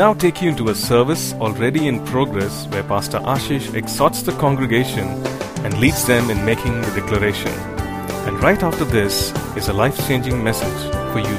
[0.00, 5.06] now take you into a service already in progress where Pastor Ashish exhorts the congregation
[5.62, 7.52] and leads them in making the declaration.
[8.26, 10.82] And right after this is a life changing message
[11.12, 11.36] for you.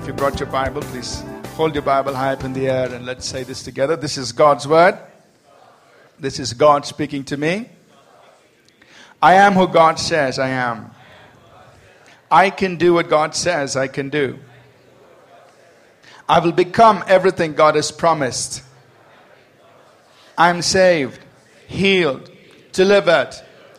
[0.00, 1.22] If you brought your Bible, please
[1.56, 3.94] hold your Bible high up in the air and let's say this together.
[3.94, 4.98] This is God's Word.
[6.18, 7.68] This is God speaking to me.
[9.20, 10.90] I am who God says I am.
[12.30, 14.38] I can do what God says I can do.
[16.30, 18.62] I will become everything God has promised.
[20.38, 21.18] I'm saved,
[21.66, 22.30] healed,
[22.70, 23.32] delivered,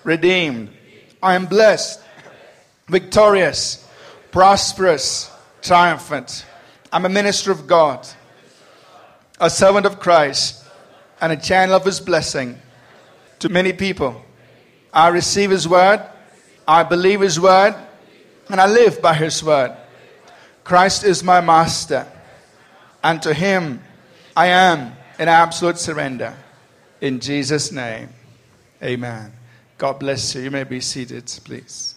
[0.04, 0.70] redeemed.
[1.24, 2.02] I am blessed,
[2.90, 3.88] victorious,
[4.32, 6.46] prosperous, triumphant.
[6.92, 8.06] I'm a minister of God,
[9.40, 10.62] a servant of Christ,
[11.22, 12.60] and a channel of His blessing
[13.40, 14.26] to many people.
[14.92, 16.06] I receive His word,
[16.68, 17.76] I believe His word,
[18.50, 19.72] and I live by His word.
[20.66, 22.06] Christ is my master,
[23.04, 23.82] and to Him
[24.36, 26.34] I am in absolute surrender.
[27.02, 28.10] In Jesus' name,
[28.82, 29.34] amen.
[29.78, 30.42] God bless you.
[30.42, 31.96] You may be seated, please.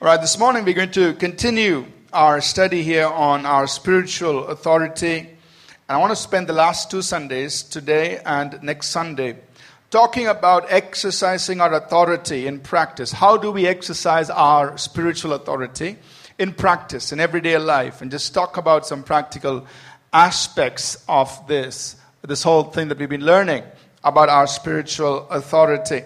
[0.00, 5.18] All right, this morning we're going to continue our study here on our spiritual authority.
[5.18, 5.28] And
[5.88, 9.38] I want to spend the last two Sundays, today and next Sunday,
[9.90, 13.10] talking about exercising our authority in practice.
[13.10, 15.96] How do we exercise our spiritual authority
[16.38, 18.02] in practice, in everyday life?
[18.02, 19.66] And just talk about some practical
[20.16, 23.62] aspects of this, this whole thing that we've been learning
[24.02, 26.02] about our spiritual authority.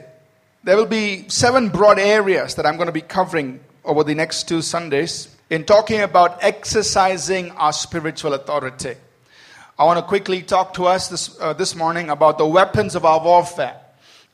[0.64, 4.48] There will be seven broad areas that I'm going to be covering over the next
[4.48, 8.97] two Sundays in talking about exercising our spiritual authority.
[9.78, 13.05] I want to quickly talk to us this, uh, this morning about the weapons of
[13.05, 13.81] our warfare.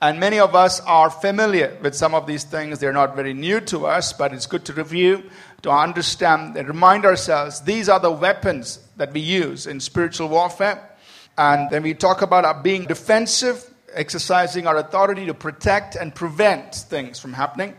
[0.01, 2.79] And many of us are familiar with some of these things.
[2.79, 5.23] They're not very new to us, but it's good to review,
[5.62, 10.91] to understand, and remind ourselves these are the weapons that we use in spiritual warfare.
[11.39, 17.19] And then we talk about being defensive, exercising our authority to protect and prevent things
[17.19, 17.75] from happening.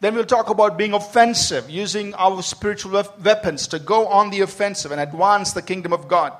[0.00, 4.92] Then we'll talk about being offensive, using our spiritual weapons to go on the offensive
[4.92, 6.32] and advance the kingdom of God.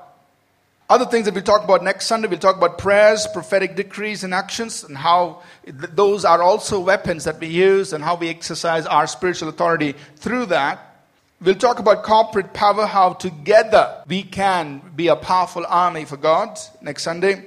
[0.89, 4.33] Other things that we'll talk about next Sunday, we'll talk about prayers, prophetic decrees, and
[4.33, 9.05] actions, and how those are also weapons that we use and how we exercise our
[9.05, 11.03] spiritual authority through that.
[11.41, 16.57] We'll talk about corporate power, how together we can be a powerful army for God
[16.81, 17.45] next Sunday.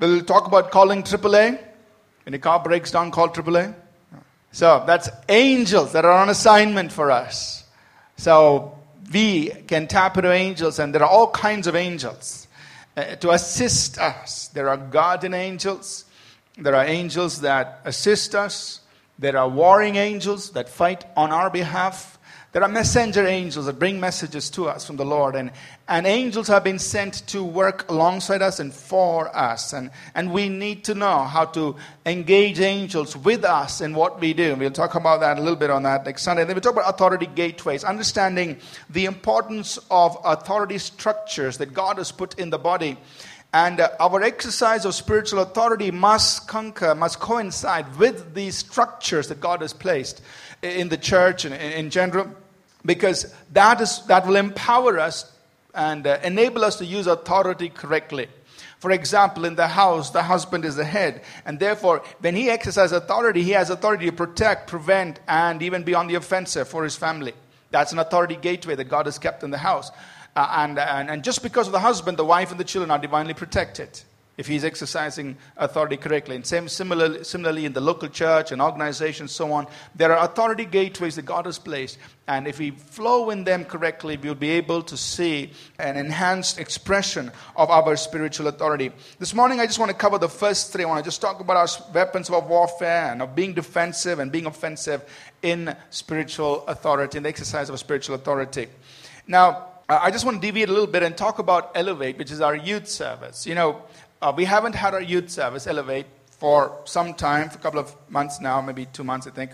[0.00, 1.60] We'll talk about calling AAA.
[2.24, 3.76] When a car breaks down, call AAA.
[4.50, 7.62] So that's angels that are on assignment for us.
[8.16, 8.76] So
[9.12, 12.45] we can tap into angels, and there are all kinds of angels
[12.96, 14.48] Uh, to assist us.
[14.48, 16.06] There are guardian angels,
[16.56, 18.80] there are angels that assist us,
[19.18, 22.18] there are warring angels that fight on our behalf.
[22.52, 25.50] There are messenger angels that bring messages to us from the Lord, and,
[25.88, 29.72] and angels have been sent to work alongside us and for us.
[29.72, 34.34] And, and we need to know how to engage angels with us in what we
[34.34, 34.56] do.
[34.56, 36.42] We'll talk about that a little bit on that next Sunday.
[36.42, 38.58] Then we'll talk about authority gateways, understanding
[38.90, 42.98] the importance of authority structures that God has put in the body.
[43.54, 49.40] And uh, our exercise of spiritual authority must conquer, must coincide with these structures that
[49.40, 50.20] God has placed
[50.62, 52.28] in the church and in general
[52.84, 55.32] because that, is, that will empower us
[55.76, 58.28] and uh, enable us to use authority correctly.
[58.78, 62.92] For example, in the house, the husband is the head, and therefore, when he exercises
[62.92, 66.96] authority, he has authority to protect, prevent, and even be on the offensive for his
[66.96, 67.32] family.
[67.70, 69.90] That's an authority gateway that God has kept in the house.
[70.34, 72.98] Uh, and, and, and just because of the husband, the wife and the children are
[72.98, 74.02] divinely protected
[74.36, 76.36] if he's exercising authority correctly.
[76.36, 80.64] And same, similarly, similarly, in the local church and organizations, so on, there are authority
[80.64, 81.98] gateways that God has placed.
[82.28, 87.30] And if we flow in them correctly, we'll be able to see an enhanced expression
[87.56, 88.92] of our spiritual authority.
[89.18, 90.84] This morning, I just want to cover the first three.
[90.84, 94.30] I want to just talk about our weapons of warfare and of being defensive and
[94.30, 95.02] being offensive
[95.42, 98.68] in spiritual authority, in the exercise of spiritual authority.
[99.26, 102.40] Now, I just want to deviate a little bit and talk about Elevate, which is
[102.40, 103.46] our youth service.
[103.46, 103.82] You know,
[104.22, 107.94] uh, we haven't had our youth service, Elevate, for some time, for a couple of
[108.08, 109.50] months now, maybe two months, I think.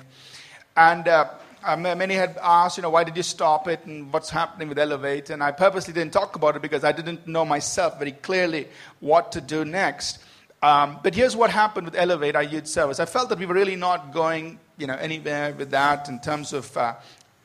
[0.77, 1.31] And uh,
[1.65, 4.79] uh many had asked, you know, why did you stop it and what's happening with
[4.79, 5.31] Elevate?
[5.31, 8.69] And I purposely didn't talk about it because I didn't know myself very clearly
[9.01, 10.19] what to do next.
[10.63, 13.01] Um, but here's what happened with Elevate, our youth service.
[13.01, 16.53] I felt that we were really not going, you know, anywhere with that in terms
[16.53, 16.95] of uh,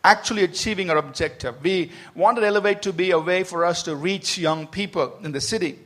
[0.04, 1.56] actually achieving our objective.
[1.64, 5.42] We wanted Elevate to be a way for us to reach young people in the
[5.42, 5.80] city.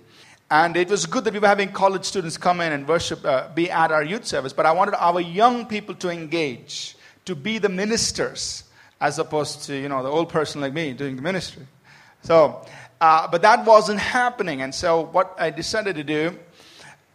[0.51, 3.47] And it was good that we were having college students come in and worship, uh,
[3.55, 4.51] be at our youth service.
[4.51, 8.65] But I wanted our young people to engage, to be the ministers,
[8.99, 11.65] as opposed to, you know, the old person like me doing the ministry.
[12.23, 12.63] So,
[13.01, 14.61] Uh, but that wasn't happening.
[14.61, 16.37] And so, what I decided to do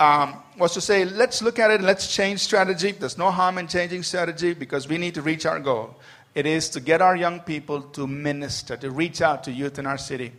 [0.01, 2.91] um, was to say, let's look at it let's change strategy.
[2.91, 5.95] There's no harm in changing strategy because we need to reach our goal.
[6.35, 9.87] It is to get our young people to minister, to reach out to youth in
[9.87, 10.33] our city.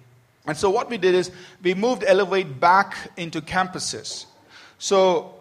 [0.47, 4.25] And so, what we did is we moved Elevate back into campuses.
[4.79, 5.35] So,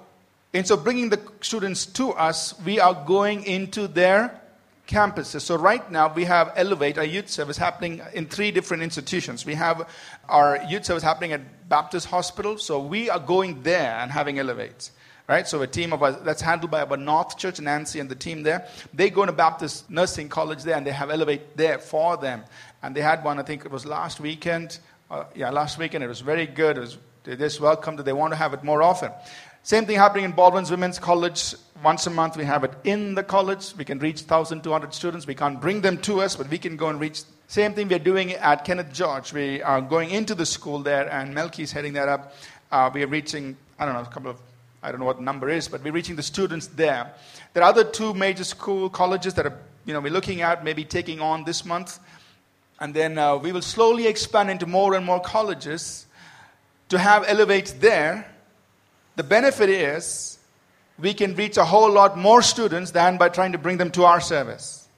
[0.52, 4.40] instead of bringing the students to us, we are going into their
[4.86, 5.42] campuses.
[5.42, 9.44] So right now we have Elevate, our youth service happening in three different institutions.
[9.44, 9.88] We have
[10.28, 12.58] our youth service happening at Baptist Hospital.
[12.58, 14.90] So we are going there and having Elevate.
[15.28, 15.46] Right?
[15.48, 18.44] So a team of us, that's handled by our North Church, Nancy and the team
[18.44, 18.68] there.
[18.94, 22.44] They go to Baptist Nursing College there and they have Elevate there for them.
[22.82, 24.78] And they had one, I think it was last weekend.
[25.08, 26.02] Uh, yeah, last weekend.
[26.02, 26.78] It was very good.
[26.78, 28.02] It was, they just welcomed it.
[28.04, 29.12] They want to have it more often.
[29.62, 31.54] Same thing happening in Baldwin's Women's College.
[31.82, 33.74] Once a month, we have it in the college.
[33.76, 35.26] We can reach 1,200 students.
[35.26, 37.22] We can't bring them to us, but we can go and reach.
[37.48, 39.32] Same thing we're doing at Kenneth George.
[39.32, 42.34] We are going into the school there, and Melky's heading that up.
[42.72, 44.38] Uh, we are reaching, I don't know, a couple of,
[44.82, 47.12] I don't know what the number is, but we're reaching the students there.
[47.52, 50.84] There are other two major school colleges that are, you know, we're looking at maybe
[50.84, 52.00] taking on this month.
[52.78, 56.06] And then uh, we will slowly expand into more and more colleges
[56.88, 58.26] to have Elevate there
[59.16, 60.38] the benefit is
[60.98, 64.04] we can reach a whole lot more students than by trying to bring them to
[64.04, 64.88] our service.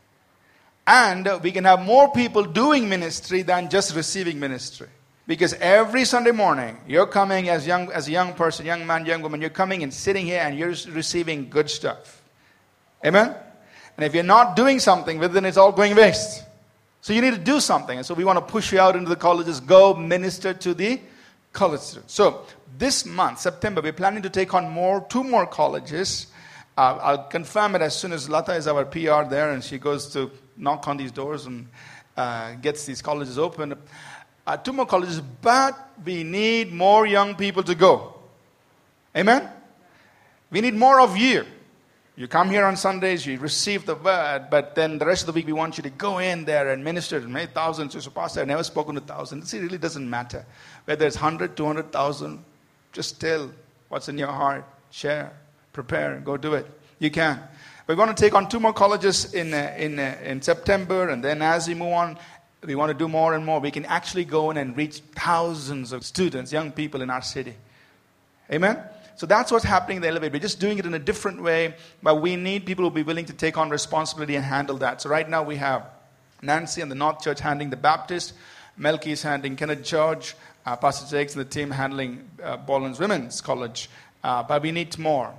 [0.86, 4.88] And we can have more people doing ministry than just receiving ministry.
[5.26, 9.22] Because every Sunday morning, you're coming as, young, as a young person, young man, young
[9.22, 12.22] woman, you're coming and sitting here and you're receiving good stuff.
[13.04, 13.34] Amen?
[13.96, 16.44] And if you're not doing something with it, it's all going waste.
[17.08, 17.96] So you need to do something.
[17.96, 19.60] And so we want to push you out into the colleges.
[19.60, 21.00] Go minister to the
[21.54, 22.12] college students.
[22.12, 22.44] So
[22.76, 26.26] this month, September, we're planning to take on more, two more colleges.
[26.76, 30.12] Uh, I'll confirm it as soon as Lata is our PR there and she goes
[30.12, 31.68] to knock on these doors and
[32.14, 33.74] uh, gets these colleges open.
[34.46, 38.18] Uh, two more colleges, but we need more young people to go.
[39.16, 39.48] Amen?
[40.50, 41.46] We need more of you.
[42.18, 45.32] You come here on Sundays, you receive the word, but then the rest of the
[45.34, 48.02] week we want you to go in there and minister to many thousands.
[48.02, 49.54] So, Pastor, I've never spoken to thousands.
[49.54, 50.44] It really doesn't matter.
[50.84, 52.44] Whether it's 100, 200,000,
[52.90, 53.52] just tell
[53.88, 54.64] what's in your heart.
[54.90, 55.32] Share,
[55.72, 56.66] prepare, go do it.
[56.98, 57.40] You can.
[57.86, 61.22] We're going to take on two more colleges in, uh, in, uh, in September, and
[61.22, 62.18] then as we move on,
[62.64, 63.60] we want to do more and more.
[63.60, 67.54] We can actually go in and reach thousands of students, young people in our city.
[68.50, 68.82] Amen?
[69.18, 70.34] So that's what's happening in the elevator.
[70.34, 71.74] We're just doing it in a different way,
[72.04, 75.02] but we need people who will be willing to take on responsibility and handle that.
[75.02, 75.90] So right now we have
[76.40, 78.32] Nancy and the North Church handling the Baptist,
[78.76, 83.40] Melky is handling Kenneth George, uh, Pastor Jakes and the team handling uh, Baldwin's Women's
[83.40, 83.90] College,
[84.22, 85.34] uh, but we need more.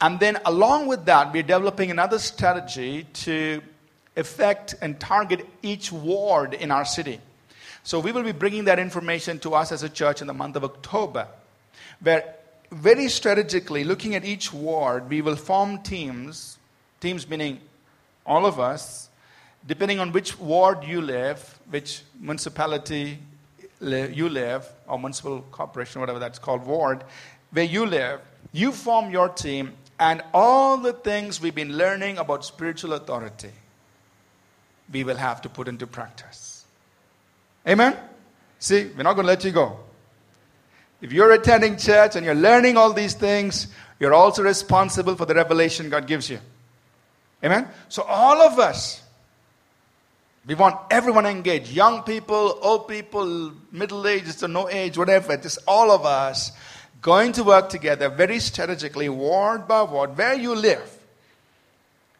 [0.00, 3.62] And then along with that, we're developing another strategy to
[4.16, 7.20] affect and target each ward in our city.
[7.84, 10.56] So we will be bringing that information to us as a church in the month
[10.56, 11.28] of October,
[12.00, 12.34] where
[12.72, 16.58] very strategically, looking at each ward, we will form teams,
[17.00, 17.60] teams meaning
[18.24, 19.10] all of us,
[19.66, 23.18] depending on which ward you live, which municipality
[23.80, 27.04] you live, or municipal corporation, whatever that's called, ward,
[27.50, 28.20] where you live,
[28.52, 33.52] you form your team, and all the things we've been learning about spiritual authority,
[34.90, 36.64] we will have to put into practice.
[37.68, 37.96] Amen?
[38.58, 39.78] See, we're not going to let you go.
[41.02, 43.66] If you're attending church and you're learning all these things,
[43.98, 46.38] you're also responsible for the revelation God gives you.
[47.44, 47.68] Amen?
[47.88, 49.02] So, all of us,
[50.46, 55.58] we want everyone engaged young people, old people, middle aged, or no age, whatever, just
[55.66, 56.52] all of us
[57.00, 60.98] going to work together very strategically, ward by ward, where you live.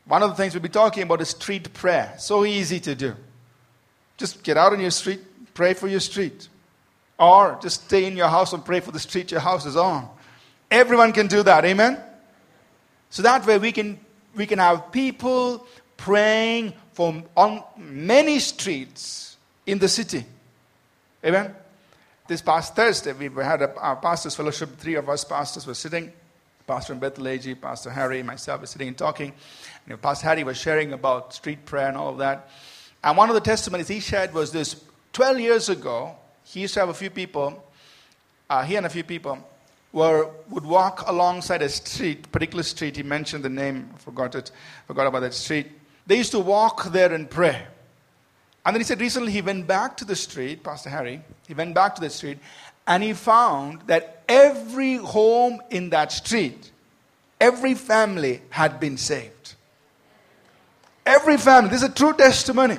[0.07, 2.15] One of the things we'll be talking about is street prayer.
[2.19, 3.15] So easy to do.
[4.17, 5.21] Just get out on your street,
[5.55, 6.49] pray for your street.
[7.23, 10.09] Or just stay in your house and pray for the street your house is on.
[10.69, 11.65] Everyone can do that.
[11.65, 12.03] Amen?
[13.11, 14.01] So that way we can,
[14.35, 15.65] we can have people
[15.97, 19.37] praying for on many streets
[19.67, 20.27] in the city.
[21.25, 21.55] Amen?
[22.27, 24.77] This past Thursday, we had a, our pastors' fellowship.
[24.79, 26.11] Three of us pastors were sitting.
[26.67, 29.33] Pastor Bethel Pastor Harry, myself were sitting and talking.
[29.87, 32.51] And Pastor Harry was sharing about street prayer and all of that.
[33.05, 36.81] And one of the testimonies he shared was this 12 years ago, he used to
[36.81, 37.65] have a few people,
[38.49, 39.39] uh, he and a few people,
[39.93, 42.97] were, would walk alongside a street, particular street.
[42.97, 44.51] He mentioned the name, forgot it,
[44.87, 45.69] forgot about that street.
[46.07, 47.67] They used to walk there and pray.
[48.65, 51.75] And then he said recently he went back to the street, Pastor Harry, he went
[51.75, 52.39] back to the street,
[52.87, 56.71] and he found that every home in that street,
[57.41, 59.55] every family had been saved.
[61.05, 61.71] Every family.
[61.71, 62.79] This is a true testimony.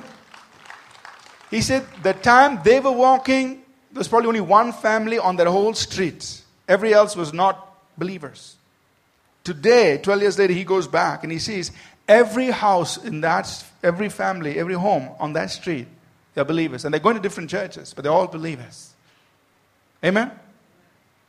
[1.50, 5.46] He said the time they were walking, There was probably only one family on that
[5.46, 6.42] whole street.
[6.68, 8.56] Every else was not believers.
[9.44, 11.70] Today, 12 years later, he goes back and he sees
[12.08, 15.86] every house in that, every family, every home on that street,
[16.34, 16.84] they're believers.
[16.84, 18.92] And they're going to different churches, but they're all believers.
[20.02, 20.30] Amen?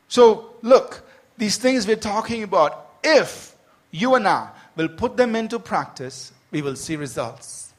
[0.08, 1.02] So, look,
[1.36, 3.54] these things we're talking about, if
[3.90, 7.72] you and I will put them into practice, we will see results.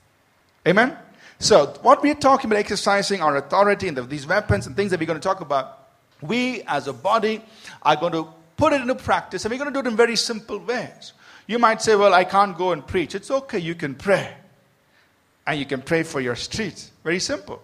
[0.67, 0.97] Amen?
[1.39, 4.99] So, what we're talking about exercising our authority and the, these weapons and things that
[4.99, 5.87] we're going to talk about,
[6.21, 7.43] we as a body
[7.83, 10.15] are going to put it into practice, and we're going to do it in very
[10.15, 11.13] simple ways.
[11.45, 13.15] You might say, Well, I can't go and preach.
[13.15, 14.33] It's okay, you can pray.
[15.45, 16.91] And you can pray for your street.
[17.03, 17.61] Very simple.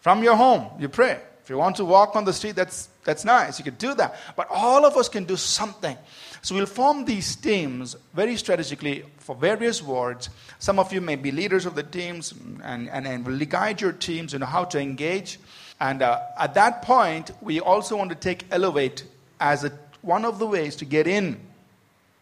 [0.00, 1.18] From your home, you pray.
[1.42, 3.58] If you want to walk on the street, that's, that's nice.
[3.58, 4.16] You can do that.
[4.36, 5.96] But all of us can do something.
[6.42, 10.30] So we'll form these teams very strategically for various wards.
[10.58, 13.92] Some of you may be leaders of the teams and, and, and will guide your
[13.92, 15.38] teams in how to engage.
[15.80, 19.04] And uh, at that point, we also want to take Elevate
[19.40, 21.38] as a one of the ways to get in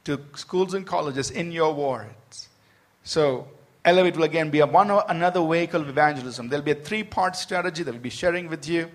[0.05, 2.49] to schools and colleges in your wards.
[3.05, 3.47] So,
[3.85, 6.49] Elevate will again be a one another vehicle of evangelism.
[6.49, 8.91] There'll be a three part strategy that we'll be sharing with you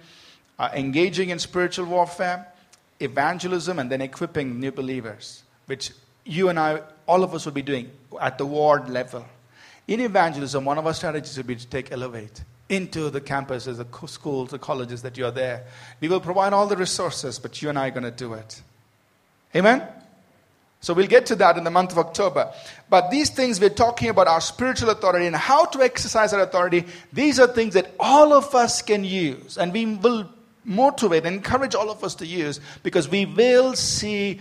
[0.59, 2.47] uh, engaging in spiritual warfare,
[2.99, 5.91] evangelism, and then equipping new believers, which
[6.25, 7.91] you and I, all of us, will be doing
[8.21, 9.25] at the ward level.
[9.87, 14.07] In evangelism, one of our strategies will be to take Elevate into the campuses, the
[14.07, 15.65] schools, the colleges that you're there.
[15.99, 18.61] We will provide all the resources, but you and I are going to do it.
[19.55, 19.83] Amen?
[20.79, 22.51] So we'll get to that in the month of October.
[22.89, 26.85] But these things we're talking about our spiritual authority and how to exercise our authority,
[27.13, 29.57] these are things that all of us can use.
[29.57, 30.29] And we will
[30.65, 34.39] motivate and encourage all of us to use because we will see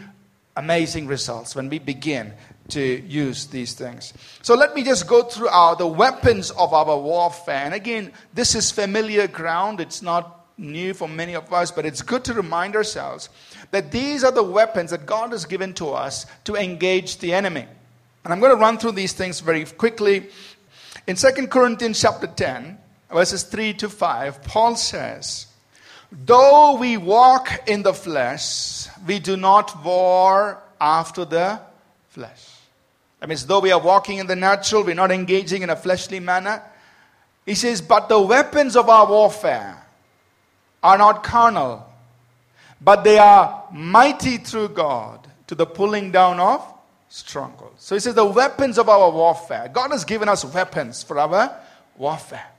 [0.56, 2.32] amazing results when we begin
[2.68, 4.12] to use these things.
[4.42, 7.64] So let me just go through our, the weapons of our warfare.
[7.64, 9.80] And again, this is familiar ground.
[9.80, 13.28] It's not new for many of us, but it's good to remind ourselves
[13.70, 17.66] that these are the weapons that God has given to us to engage the enemy.
[18.24, 20.28] And I'm going to run through these things very quickly.
[21.06, 22.78] In 2 Corinthians chapter 10,
[23.10, 25.46] verses 3 to 5, Paul says,
[26.12, 31.58] Though we walk in the flesh, we do not war after the
[32.10, 32.48] flesh.
[33.18, 36.20] That means, though we are walking in the natural, we're not engaging in a fleshly
[36.20, 36.62] manner.
[37.46, 39.82] He says, But the weapons of our warfare
[40.82, 41.86] are not carnal,
[42.80, 46.62] but they are mighty through God to the pulling down of
[47.08, 47.82] strongholds.
[47.82, 49.70] So he says, the weapons of our warfare.
[49.72, 51.58] God has given us weapons for our
[51.96, 52.51] warfare.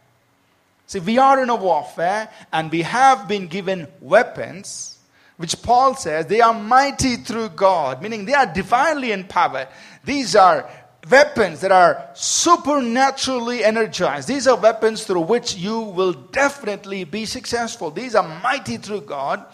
[0.86, 4.98] See, we are in a warfare and we have been given weapons,
[5.38, 9.70] which Paul says they are mighty through God, meaning they are divinely empowered.
[10.04, 10.70] These are
[11.10, 14.28] weapons that are supernaturally energized.
[14.28, 17.92] These are weapons through which you will definitely be successful.
[17.92, 19.46] These are mighty through God,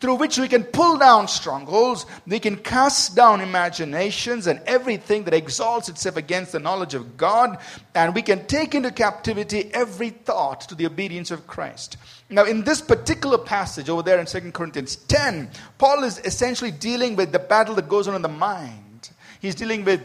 [0.00, 5.34] through which we can pull down strongholds, we can cast down imaginations and everything that
[5.34, 7.58] exalts itself against the knowledge of God,
[7.94, 11.96] and we can take into captivity every thought to the obedience of Christ.
[12.28, 17.16] Now, in this particular passage over there in 2 Corinthians 10, Paul is essentially dealing
[17.16, 19.10] with the battle that goes on in the mind.
[19.40, 20.02] He's dealing with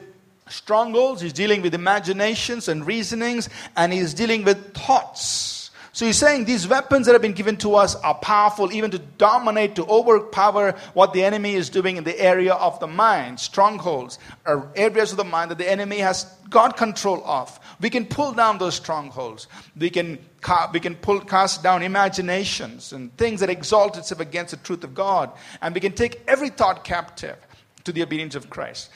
[0.48, 5.61] strongholds, he's dealing with imaginations and reasonings, and he's dealing with thoughts.
[5.94, 9.00] So he's saying these weapons that have been given to us are powerful even to
[9.00, 13.42] dominate, to overpower what the enemy is doing in the area of the mind.
[13.42, 17.60] Strongholds are areas of the mind that the enemy has got control of.
[17.82, 19.48] We can pull down those strongholds.
[19.78, 20.18] We can,
[20.72, 24.94] we can pull, cast down imaginations and things that exalt itself against the truth of
[24.94, 25.30] God.
[25.62, 27.36] And we can take every thought captive
[27.84, 28.92] to the obedience of Christ.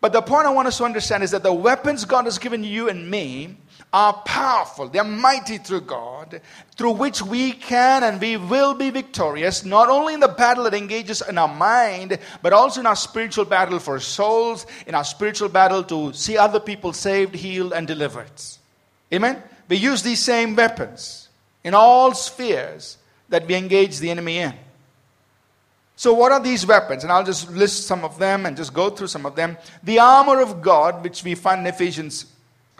[0.00, 2.64] But the point I want us to understand is that the weapons God has given
[2.64, 3.56] you and me
[3.94, 4.88] are powerful.
[4.88, 6.40] They're mighty through God,
[6.76, 10.74] through which we can and we will be victorious, not only in the battle that
[10.74, 15.48] engages in our mind, but also in our spiritual battle for souls, in our spiritual
[15.48, 18.32] battle to see other people saved, healed, and delivered.
[19.12, 19.40] Amen?
[19.68, 21.28] We use these same weapons
[21.62, 22.98] in all spheres
[23.28, 24.54] that we engage the enemy in.
[25.94, 27.04] So, what are these weapons?
[27.04, 29.56] And I'll just list some of them and just go through some of them.
[29.84, 32.26] The armor of God, which we find in Ephesians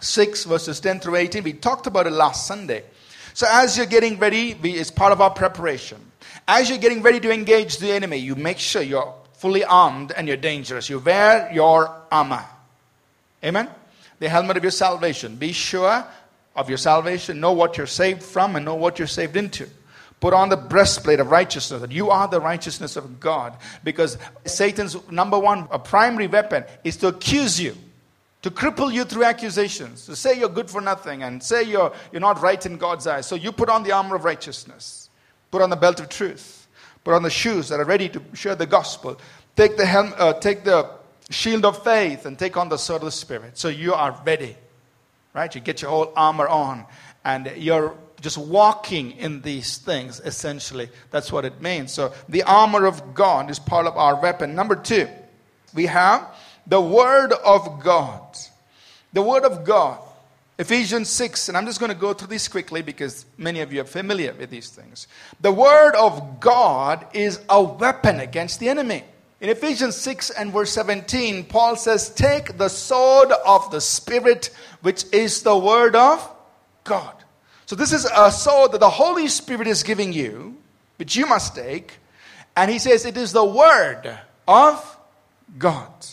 [0.00, 1.42] 6, verses 10 through 18.
[1.42, 2.84] We talked about it last Sunday.
[3.32, 5.98] So, as you're getting ready, we, it's part of our preparation.
[6.46, 10.28] As you're getting ready to engage the enemy, you make sure you're fully armed and
[10.28, 10.88] you're dangerous.
[10.88, 12.44] You wear your armor.
[13.42, 13.68] Amen?
[14.18, 15.36] The helmet of your salvation.
[15.36, 16.04] Be sure
[16.54, 17.40] of your salvation.
[17.40, 19.68] Know what you're saved from and know what you're saved into.
[20.20, 23.56] Put on the breastplate of righteousness, that you are the righteousness of God.
[23.82, 27.76] Because Satan's number one, primary weapon is to accuse you,
[28.44, 32.20] to cripple you through accusations, to say you're good for nothing and say you're, you're
[32.20, 33.24] not right in God's eyes.
[33.24, 35.08] So you put on the armor of righteousness.
[35.50, 36.68] Put on the belt of truth.
[37.04, 39.18] Put on the shoes that are ready to share the gospel.
[39.56, 40.90] Take the helm, uh, take the
[41.30, 43.56] shield of faith and take on the sword of the spirit.
[43.56, 44.56] So you are ready,
[45.32, 45.54] right?
[45.54, 46.84] You get your whole armor on,
[47.24, 50.20] and you're just walking in these things.
[50.20, 51.92] Essentially, that's what it means.
[51.92, 54.54] So the armor of God is part of our weapon.
[54.54, 55.08] Number two,
[55.72, 56.28] we have
[56.66, 58.36] the word of God.
[59.12, 60.00] The word of God.
[60.56, 63.80] Ephesians 6, and I'm just going to go through this quickly because many of you
[63.80, 65.08] are familiar with these things.
[65.40, 69.02] The Word of God is a weapon against the enemy.
[69.40, 74.50] In Ephesians 6 and verse 17, Paul says, Take the sword of the Spirit,
[74.82, 76.26] which is the Word of
[76.84, 77.16] God.
[77.66, 80.56] So, this is a sword that the Holy Spirit is giving you,
[80.98, 81.94] which you must take.
[82.56, 84.98] And he says, It is the Word of
[85.58, 86.06] God.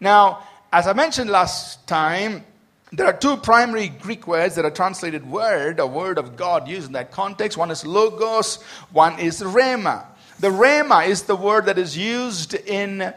[0.00, 2.44] Now, as I mentioned last time,
[2.92, 6.86] there are two primary Greek words that are translated word, a word of God used
[6.88, 7.58] in that context.
[7.58, 10.06] One is logos, one is rhema.
[10.40, 13.12] The rhema is the word that is used in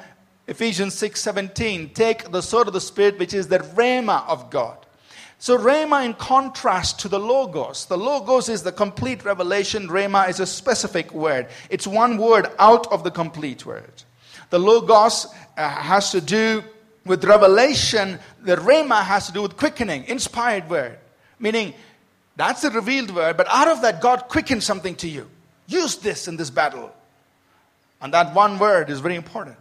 [0.48, 1.94] Ephesians 6:17.
[1.94, 4.78] Take the sword of the spirit which is the rhema of God.
[5.40, 7.86] So rhema in contrast to the logos.
[7.86, 11.48] The logos is the complete revelation, rhema is a specific word.
[11.70, 14.04] It's one word out of the complete word.
[14.52, 16.63] The logos uh, has to do
[17.05, 20.98] with revelation, the rhema has to do with quickening, inspired word.
[21.39, 21.74] Meaning,
[22.36, 25.29] that's the revealed word, but out of that, God quickens something to you.
[25.67, 26.91] Use this in this battle.
[28.01, 29.57] And that one word is very important.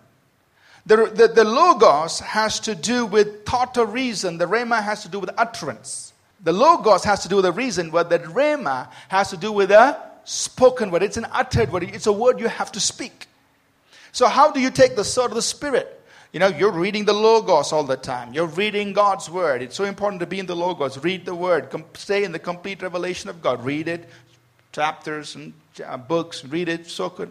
[0.84, 5.08] The, the, the logos has to do with thought or reason, the rhema has to
[5.08, 6.12] do with utterance.
[6.42, 9.70] The logos has to do with the reason, but the rhema has to do with
[9.70, 11.04] a spoken word.
[11.04, 13.26] It's an uttered word, it's a word you have to speak.
[14.10, 16.01] So, how do you take the sword of the Spirit?
[16.32, 18.32] You know, you're reading the Logos all the time.
[18.32, 19.60] You're reading God's Word.
[19.60, 20.96] It's so important to be in the Logos.
[21.04, 21.68] Read the Word.
[21.68, 23.62] Com- stay in the complete revelation of God.
[23.62, 24.08] Read it,
[24.72, 25.52] chapters and
[25.84, 26.42] uh, books.
[26.42, 26.86] Read it.
[26.86, 27.30] So good.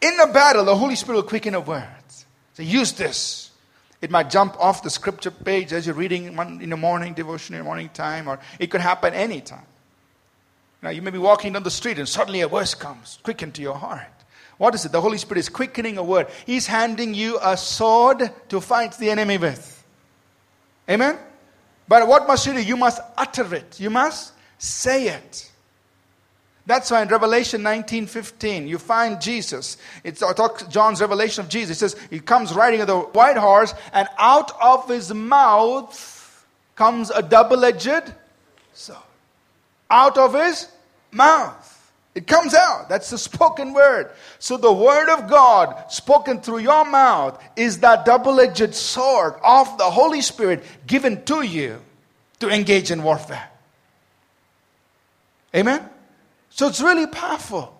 [0.00, 2.26] In the battle, the Holy Spirit will quicken your words.
[2.54, 3.50] So use this.
[4.00, 7.60] It might jump off the scripture page as you're reading in the morning devotion, in
[7.60, 9.66] the morning time, or it could happen anytime.
[10.80, 13.62] Now, you may be walking down the street and suddenly a verse comes, quicken to
[13.62, 14.02] your heart.
[14.62, 14.92] What is it?
[14.92, 16.28] The Holy Spirit is quickening a word.
[16.46, 19.84] He's handing you a sword to fight the enemy with.
[20.88, 21.18] Amen?
[21.88, 22.62] But what must you do?
[22.62, 23.80] You must utter it.
[23.80, 25.50] You must say it.
[26.64, 29.78] That's why in Revelation 19:15 you find Jesus.
[30.04, 30.22] It's
[30.68, 31.78] John's revelation of Jesus.
[31.78, 36.46] It says he comes riding on the white horse, and out of his mouth
[36.76, 38.12] comes a double-edged
[38.74, 39.00] sword.
[39.90, 40.68] Out of his
[41.10, 41.81] mouth.
[42.14, 42.88] It comes out.
[42.88, 44.10] That's the spoken word.
[44.38, 49.78] So the word of God spoken through your mouth is that double edged sword of
[49.78, 51.80] the Holy Spirit given to you
[52.40, 53.48] to engage in warfare.
[55.54, 55.88] Amen?
[56.50, 57.74] So it's really powerful,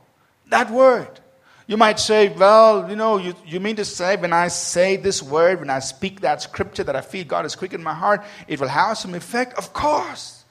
[0.48, 1.20] that word.
[1.66, 5.22] You might say, well, you know, you, you mean to say when I say this
[5.22, 8.60] word, when I speak that scripture that I feel God has quickened my heart, it
[8.60, 9.54] will have some effect?
[9.54, 10.41] Of course.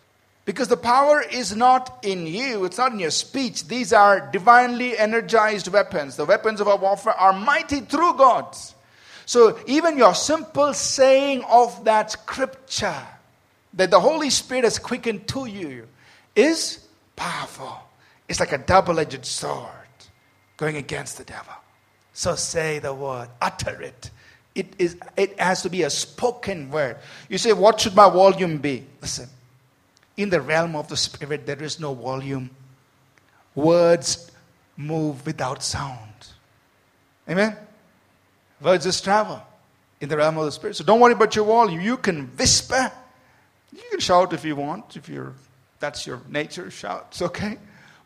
[0.43, 3.67] Because the power is not in you, it's not in your speech.
[3.67, 6.15] These are divinely energized weapons.
[6.15, 8.56] The weapons of our warfare are mighty through God.
[9.25, 13.08] So even your simple saying of that scripture
[13.75, 15.88] that the Holy Spirit has quickened to you
[16.36, 17.80] is powerful.
[18.27, 19.67] It's like a double edged sword
[20.58, 21.54] going against the devil.
[22.13, 24.10] So say the word, utter it.
[24.54, 26.97] It, is, it has to be a spoken word.
[27.30, 28.86] You say, What should my volume be?
[29.01, 29.30] Listen,
[30.21, 32.49] in the realm of the Spirit, there is no volume.
[33.55, 34.31] Words
[34.77, 35.97] move without sound.
[37.29, 37.55] Amen?
[38.62, 39.41] Words just travel
[39.99, 40.75] in the realm of the Spirit.
[40.75, 41.81] So don't worry about your volume.
[41.81, 42.91] You can whisper.
[43.73, 45.34] You can shout if you want, if you're
[45.81, 47.07] that's your nature, shout.
[47.10, 47.57] It's okay.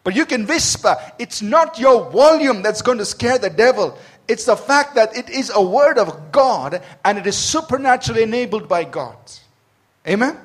[0.04, 0.96] But you can whisper.
[1.20, 3.98] It's not your volume that's going to scare the devil.
[4.28, 8.68] It's the fact that it is a word of God and it is supernaturally enabled
[8.68, 9.18] by God.
[10.08, 10.40] Amen?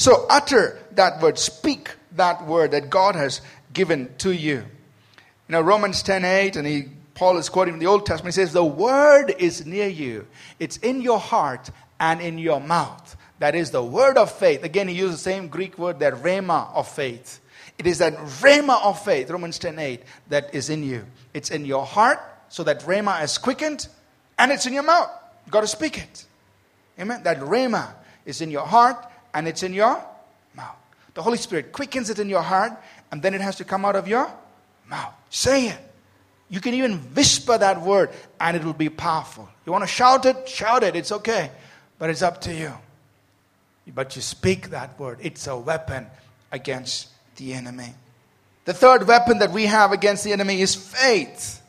[0.00, 3.42] So utter that word, speak that word that God has
[3.74, 4.54] given to you.
[4.56, 8.34] You know, Romans 10 8, and he, Paul is quoting from the Old Testament.
[8.34, 10.26] He says, The word is near you,
[10.58, 11.68] it's in your heart
[12.00, 13.14] and in your mouth.
[13.40, 14.64] That is the word of faith.
[14.64, 17.38] Again, he uses the same Greek word, that rhema of faith.
[17.76, 21.04] It is that rhema of faith, Romans 10 8, that is in you.
[21.34, 23.86] It's in your heart, so that rhema is quickened,
[24.38, 25.10] and it's in your mouth.
[25.44, 26.24] You've got to speak it.
[26.98, 27.22] Amen.
[27.24, 27.92] That rhema
[28.24, 30.02] is in your heart and it's in your
[30.54, 30.76] mouth.
[31.14, 32.72] The Holy Spirit quickens it in your heart,
[33.10, 34.30] and then it has to come out of your
[34.88, 35.14] mouth.
[35.30, 35.78] Say it.
[36.48, 39.48] You can even whisper that word, and it will be powerful.
[39.64, 40.48] You want to shout it?
[40.48, 40.96] Shout it.
[40.96, 41.50] It's okay.
[41.98, 42.72] But it's up to you.
[43.94, 46.06] But you speak that word, it's a weapon
[46.52, 47.94] against the enemy.
[48.64, 51.59] The third weapon that we have against the enemy is faith.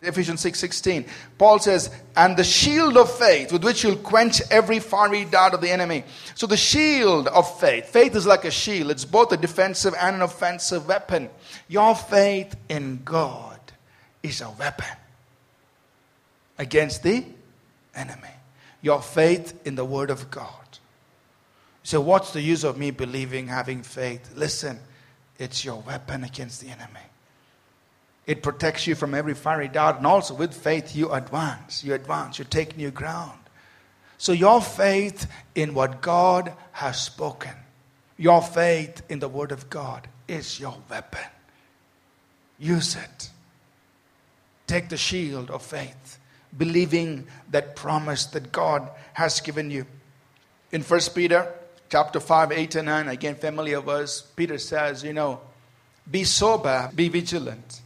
[0.00, 1.06] Ephesians 6:16.
[1.38, 5.60] Paul says, "And the shield of faith with which you'll quench every fiery dart of
[5.60, 6.04] the enemy."
[6.36, 7.88] So the shield of faith.
[7.88, 8.92] Faith is like a shield.
[8.92, 11.30] It's both a defensive and an offensive weapon.
[11.66, 13.58] Your faith in God
[14.22, 14.96] is a weapon
[16.58, 17.24] against the
[17.94, 18.34] enemy.
[18.80, 20.52] Your faith in the word of God.
[21.82, 24.30] So what's the use of me believing, having faith?
[24.36, 24.78] Listen,
[25.38, 27.00] it's your weapon against the enemy.
[28.28, 29.96] It protects you from every fiery dart.
[29.96, 31.82] And also, with faith, you advance.
[31.82, 32.38] You advance.
[32.38, 33.38] You take new ground.
[34.18, 37.52] So, your faith in what God has spoken,
[38.18, 41.24] your faith in the Word of God is your weapon.
[42.58, 43.30] Use it.
[44.66, 46.18] Take the shield of faith,
[46.56, 49.86] believing that promise that God has given you.
[50.70, 51.50] In 1 Peter
[51.88, 55.40] chapter 5, 8 and 9, again, familiar verse, Peter says, you know,
[56.10, 57.80] be sober, be vigilant.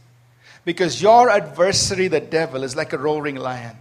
[0.65, 3.75] Because your adversary, the devil, is like a roaring lion.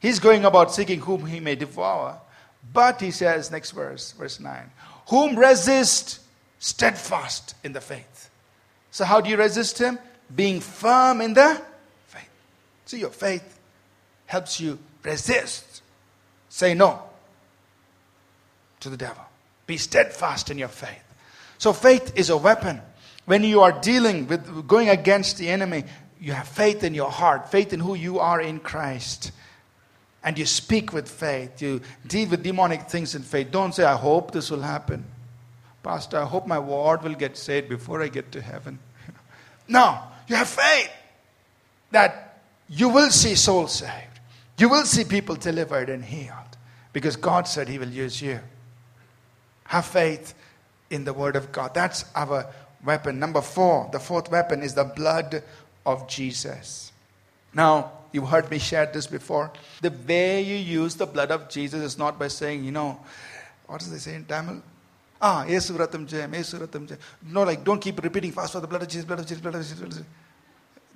[0.00, 2.20] He's going about seeking whom he may devour.
[2.72, 4.70] But he says, next verse, verse 9,
[5.08, 6.20] whom resist
[6.58, 8.30] steadfast in the faith.
[8.90, 9.98] So, how do you resist him?
[10.34, 11.60] Being firm in the
[12.06, 12.30] faith.
[12.86, 13.58] See, your faith
[14.26, 15.82] helps you resist.
[16.48, 17.02] Say no
[18.80, 19.24] to the devil.
[19.66, 21.02] Be steadfast in your faith.
[21.58, 22.80] So, faith is a weapon.
[23.26, 25.84] When you are dealing with going against the enemy,
[26.20, 29.32] you have faith in your heart, faith in who you are in Christ.
[30.22, 31.60] And you speak with faith.
[31.60, 33.50] You deal with demonic things in faith.
[33.50, 35.04] Don't say, I hope this will happen.
[35.82, 38.78] Pastor, I hope my ward will get saved before I get to heaven.
[39.68, 40.90] no, you have faith
[41.90, 44.20] that you will see souls saved.
[44.58, 46.56] You will see people delivered and healed
[46.92, 48.40] because God said He will use you.
[49.64, 50.34] Have faith
[50.90, 51.74] in the Word of God.
[51.74, 52.46] That's our
[52.84, 53.18] weapon.
[53.18, 55.42] Number four, the fourth weapon is the blood
[55.86, 56.92] of Jesus.
[57.52, 59.50] Now, you've heard me share this before.
[59.80, 62.98] The way you use the blood of Jesus is not by saying, you know,
[63.66, 64.62] what does they say in Tamil?
[65.20, 66.98] Ah, Yesu Ratam Jayam, Yesu Ratam Jayam.
[67.30, 69.54] No, like, don't keep repeating fast for the blood of Jesus, blood of Jesus, blood
[69.54, 70.06] of Jesus, blood of Jesus.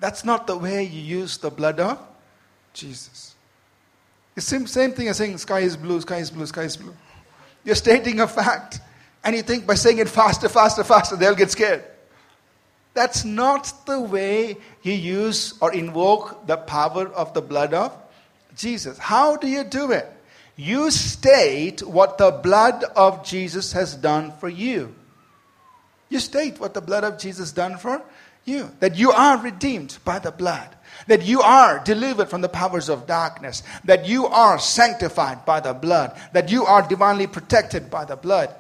[0.00, 1.98] That's not the way you use the blood of
[2.72, 3.34] Jesus.
[4.36, 6.94] It's the same thing as saying sky is blue, sky is blue, sky is blue.
[7.64, 8.80] You're stating a fact.
[9.24, 11.84] And you think by saying it faster, faster, faster, they'll get scared.
[12.94, 17.96] That's not the way you use or invoke the power of the blood of
[18.56, 18.98] Jesus.
[18.98, 20.10] How do you do it?
[20.56, 24.94] You state what the blood of Jesus has done for you.
[26.08, 28.02] You state what the blood of Jesus done for
[28.44, 28.70] you.
[28.80, 30.74] That you are redeemed by the blood.
[31.06, 33.62] That you are delivered from the powers of darkness.
[33.84, 36.20] That you are sanctified by the blood.
[36.32, 38.52] That you are divinely protected by the blood.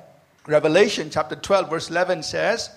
[0.48, 2.70] Revelation chapter 12, verse 11 says,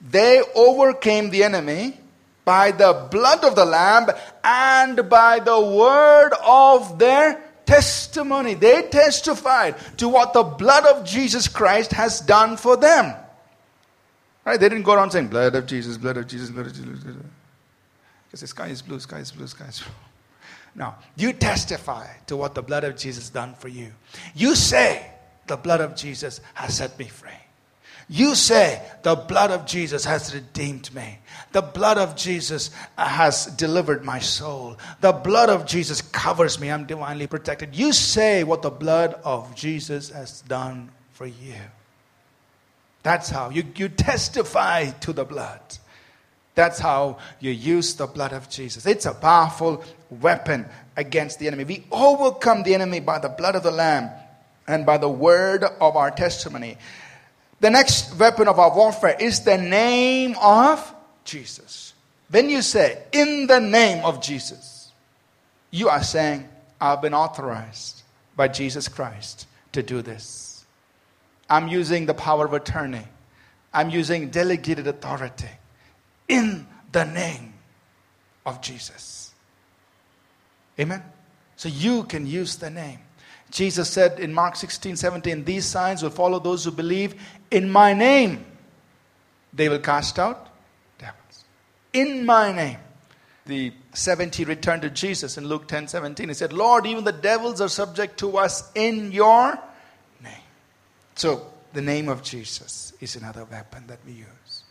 [0.00, 1.98] They overcame the enemy
[2.44, 4.08] by the blood of the Lamb
[4.44, 8.54] and by the word of their testimony.
[8.54, 13.12] They testified to what the blood of Jesus Christ has done for them.
[14.44, 14.60] Right?
[14.60, 17.02] They didn't go around saying, Blood of Jesus, blood of Jesus, blood of Jesus.
[18.26, 19.92] Because the sky is blue, sky is blue, sky is blue.
[20.76, 23.90] Now, you testify to what the blood of Jesus done for you.
[24.36, 25.10] You say,
[25.46, 27.30] the blood of Jesus has set me free.
[28.08, 31.18] You say, the blood of Jesus has redeemed me.
[31.50, 34.76] The blood of Jesus has delivered my soul.
[35.00, 36.70] The blood of Jesus covers me.
[36.70, 37.74] I'm divinely protected.
[37.74, 41.54] You say what the blood of Jesus has done for you.
[43.02, 45.60] That's how you, you testify to the blood.
[46.54, 48.86] That's how you use the blood of Jesus.
[48.86, 51.64] It's a powerful weapon against the enemy.
[51.64, 54.10] We overcome the enemy by the blood of the Lamb
[54.66, 56.76] and by the word of our testimony.
[57.60, 61.94] The next weapon of our warfare is the name of Jesus.
[62.30, 64.90] When you say, in the name of Jesus,
[65.70, 66.48] you are saying,
[66.80, 68.02] I've been authorized
[68.36, 70.66] by Jesus Christ to do this.
[71.48, 73.06] I'm using the power of attorney,
[73.72, 75.50] I'm using delegated authority
[76.28, 77.54] in the name
[78.44, 79.32] of Jesus.
[80.78, 81.02] Amen?
[81.56, 82.98] So you can use the name.
[83.50, 87.14] Jesus said in Mark 16, 17, These signs will follow those who believe
[87.50, 88.44] in my name.
[89.52, 90.48] They will cast out
[90.98, 91.44] devils.
[91.92, 92.78] In my name.
[93.46, 96.28] The 70 returned to Jesus in Luke 10, 17.
[96.28, 99.56] He said, Lord, even the devils are subject to us in your
[100.22, 100.32] name.
[101.14, 104.64] So, the name of Jesus is another weapon that we use.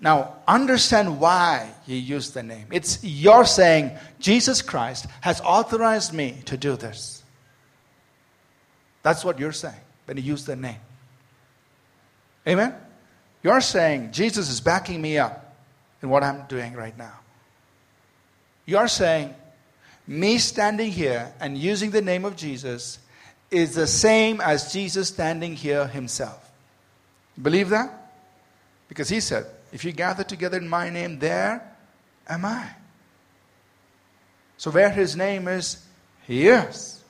[0.00, 2.66] Now, understand why he used the name.
[2.72, 7.23] It's you're saying, Jesus Christ has authorized me to do this.
[9.04, 10.80] That's what you're saying when you use the name.
[12.48, 12.74] Amen?
[13.42, 15.54] You're saying Jesus is backing me up
[16.02, 17.12] in what I'm doing right now.
[18.64, 19.34] You're saying
[20.06, 22.98] me standing here and using the name of Jesus
[23.50, 26.50] is the same as Jesus standing here himself.
[27.40, 28.10] Believe that?
[28.88, 31.62] Because he said, If you gather together in my name, there
[32.26, 32.70] am I.
[34.56, 35.84] So, where his name is,
[36.26, 37.03] he is.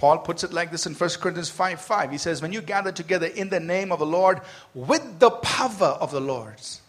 [0.00, 2.10] Paul puts it like this in 1 Corinthians 5 5.
[2.10, 4.40] He says, When you gather together in the name of the Lord
[4.74, 6.80] with the power of the Lord's.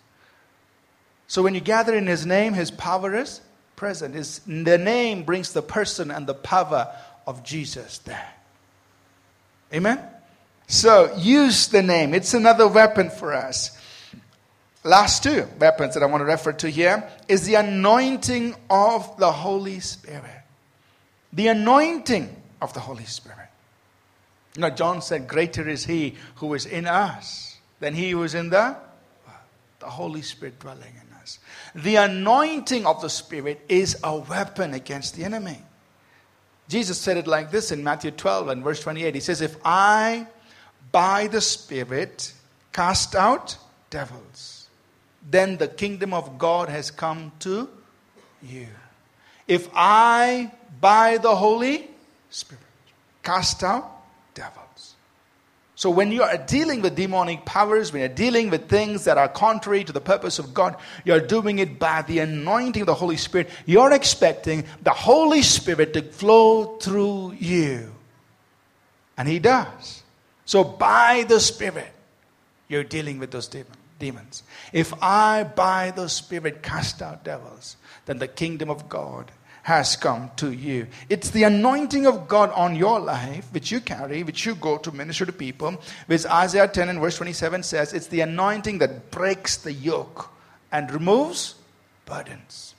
[1.28, 3.42] So, when you gather in his name, his power is
[3.76, 4.16] present.
[4.16, 6.94] His, the name brings the person and the power
[7.28, 8.30] of Jesus there.
[9.74, 10.00] Amen?
[10.68, 12.14] So use the name.
[12.14, 13.78] It's another weapon for us.
[14.84, 19.32] Last two weapons that I want to refer to here is the anointing of the
[19.32, 20.44] Holy Spirit.
[21.34, 23.50] The anointing of the Holy Spirit.
[24.58, 28.50] Know, John said, Greater is he who is in us than he who is in
[28.50, 28.76] the
[29.82, 31.40] the Holy Spirit dwelling in us.
[31.76, 35.58] The anointing of the Spirit is a weapon against the enemy.
[36.70, 39.14] Jesus said it like this in Matthew 12 and verse 28.
[39.14, 40.28] He says, If I
[40.92, 42.34] by the Spirit
[42.72, 43.58] cast out
[43.90, 44.70] devils,
[45.30, 47.70] then the kingdom of God has come to
[48.42, 48.68] you.
[49.48, 51.90] If I by the Holy
[52.32, 52.64] Spirit
[53.24, 54.96] cast out devils.
[55.76, 59.28] So when you are dealing with demonic powers, when you're dealing with things that are
[59.28, 63.18] contrary to the purpose of God, you're doing it by the anointing of the Holy
[63.18, 63.50] Spirit.
[63.66, 67.92] You're expecting the Holy Spirit to flow through you.
[69.18, 70.04] And He does.
[70.46, 71.92] So by the Spirit,
[72.68, 73.50] you're dealing with those
[74.00, 74.44] demons.
[74.72, 79.32] If I by the Spirit cast out devils, then the kingdom of God
[79.64, 80.88] has come to you.
[81.10, 84.92] It's the anointing of God on your life, which you carry, which you go to
[84.92, 89.58] minister to people, which Isaiah 10 and verse 27 says it's the anointing that breaks
[89.58, 90.32] the yoke
[90.72, 91.56] and removes
[92.06, 92.74] burdens.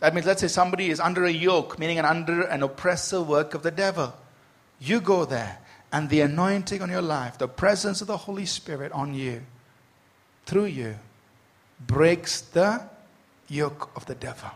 [0.00, 3.54] That means, let's say somebody is under a yoke, meaning an under an oppressive work
[3.54, 4.14] of the devil.
[4.80, 5.58] You go there,
[5.92, 9.42] and the anointing on your life, the presence of the Holy Spirit on you,
[10.46, 10.96] through you,
[11.86, 12.82] breaks the
[13.48, 14.50] yoke of the devil.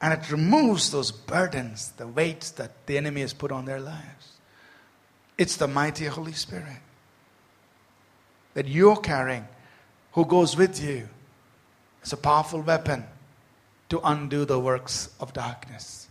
[0.00, 4.32] And it removes those burdens, the weights that the enemy has put on their lives.
[5.38, 6.78] It's the mighty Holy Spirit
[8.54, 9.46] that you're carrying,
[10.12, 11.08] who goes with you.
[12.02, 13.04] It's a powerful weapon
[13.88, 16.08] to undo the works of darkness.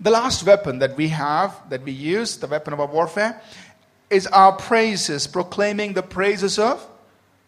[0.00, 3.40] The last weapon that we have, that we use, the weapon of our warfare,
[4.10, 6.86] is our praises, proclaiming the praises of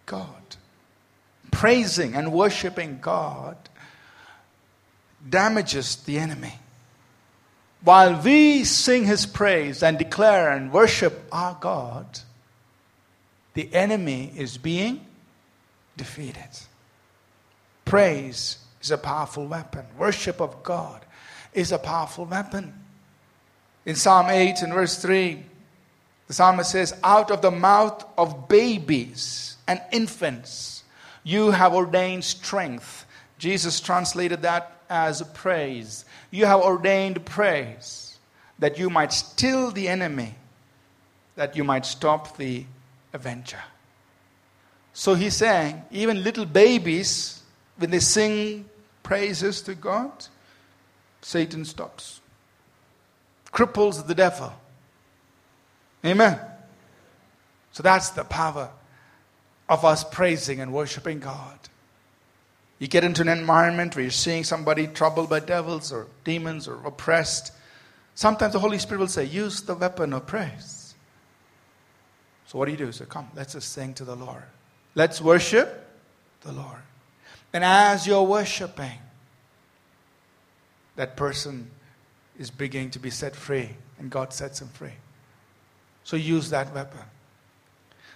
[0.06, 0.28] God.
[1.50, 3.56] Praising and worshiping God
[5.28, 6.54] damages the enemy.
[7.82, 12.20] While we sing his praise and declare and worship our God,
[13.52, 15.06] the enemy is being
[15.96, 16.48] defeated.
[17.84, 19.84] Praise is a powerful weapon.
[19.98, 21.04] Worship of God
[21.52, 22.74] is a powerful weapon.
[23.86, 25.44] In Psalm 8 and verse 3,
[26.26, 30.84] the psalmist says, Out of the mouth of babies and infants,
[31.22, 33.04] you have ordained strength.
[33.38, 36.04] Jesus translated that as praise.
[36.30, 38.16] You have ordained praise
[38.58, 40.36] that you might still the enemy,
[41.34, 42.64] that you might stop the
[43.12, 43.62] avenger.
[44.92, 47.42] So he's saying, even little babies,
[47.76, 48.66] when they sing
[49.02, 50.12] praises to God,
[51.20, 52.20] Satan stops,
[53.52, 54.52] cripples the devil.
[56.04, 56.38] Amen.
[57.72, 58.70] So that's the power
[59.68, 61.58] of us praising and worshiping God.
[62.84, 66.74] You get into an environment where you're seeing somebody troubled by devils or demons or
[66.84, 67.50] oppressed.
[68.14, 70.94] Sometimes the Holy Spirit will say, use the weapon of praise.
[72.44, 72.92] So what do you do?
[72.92, 74.42] So come, let's just sing to the Lord.
[74.94, 75.88] Let's worship
[76.42, 76.82] the Lord.
[77.54, 78.98] And as you're worshiping,
[80.96, 81.70] that person
[82.38, 84.98] is beginning to be set free, and God sets him free.
[86.02, 87.00] So use that weapon.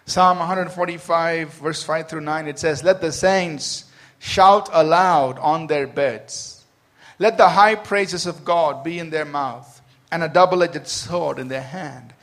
[0.05, 3.87] Psalm 145, verse 5 through 9, it says, Let the saints
[4.19, 6.65] shout aloud on their beds.
[7.19, 11.39] Let the high praises of God be in their mouth and a double edged sword
[11.39, 12.15] in their hand.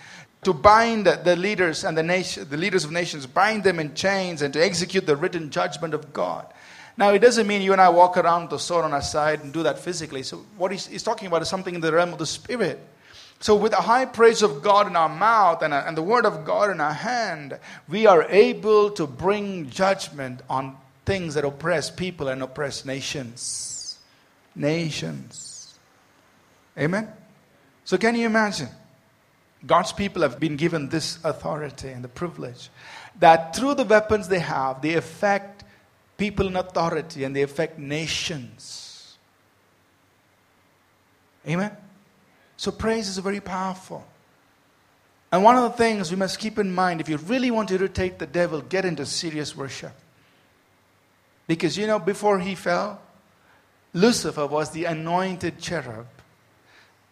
[0.43, 4.41] To bind the leaders and the, nation, the leaders of nations, bind them in chains
[4.41, 6.45] and to execute the written judgment of God.
[6.97, 9.41] Now, it doesn't mean you and I walk around with the sword on our side
[9.41, 10.23] and do that physically.
[10.23, 12.79] So, what he's, he's talking about is something in the realm of the spirit.
[13.39, 16.25] So, with the high praise of God in our mouth and, uh, and the word
[16.25, 21.89] of God in our hand, we are able to bring judgment on things that oppress
[21.89, 23.99] people and oppress nations.
[24.55, 25.77] Nations.
[26.77, 27.09] Amen?
[27.83, 28.69] So, can you imagine
[29.65, 32.69] God's people have been given this authority and the privilege
[33.19, 35.63] that through the weapons they have, they affect
[36.17, 39.17] people in authority and they affect nations.
[41.47, 41.71] Amen?
[42.57, 44.05] So, praise is very powerful.
[45.31, 47.75] And one of the things we must keep in mind if you really want to
[47.75, 49.91] irritate the devil, get into serious worship.
[51.47, 53.01] Because you know, before he fell,
[53.93, 56.07] Lucifer was the anointed cherub.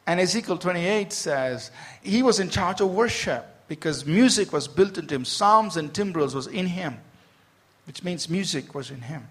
[0.06, 5.16] And Ezekiel 28 says he was in charge of worship because music was built into
[5.16, 5.26] him.
[5.26, 7.00] Psalms and timbrels was in him,
[7.86, 9.28] which means music was in him.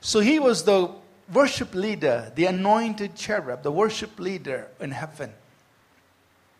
[0.00, 0.90] So he was the
[1.32, 5.32] worship leader, the anointed cherub, the worship leader in heaven.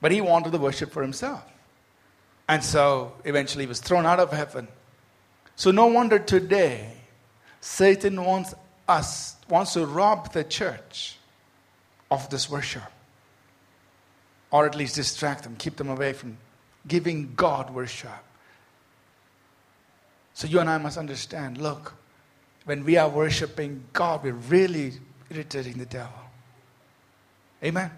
[0.00, 1.44] But he wanted the worship for himself.
[2.48, 4.68] And so eventually he was thrown out of heaven.
[5.60, 6.90] So no wonder today
[7.60, 8.54] Satan wants
[8.88, 11.18] us, wants to rob the church
[12.10, 12.90] of this worship.
[14.50, 16.38] Or at least distract them, keep them away from
[16.88, 18.08] giving God worship.
[20.32, 21.92] So you and I must understand look,
[22.64, 24.94] when we are worshiping God, we're really
[25.28, 26.22] irritating the devil.
[27.62, 27.90] Amen.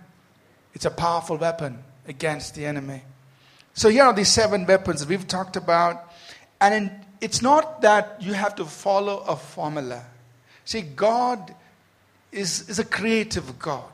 [0.75, 3.03] It's a powerful weapon against the enemy.
[3.75, 6.13] So here are these seven weapons we've talked about.
[6.61, 10.05] And in, it's not that you have to follow a formula.
[10.65, 11.55] See, God
[12.33, 13.85] is, is a creative God.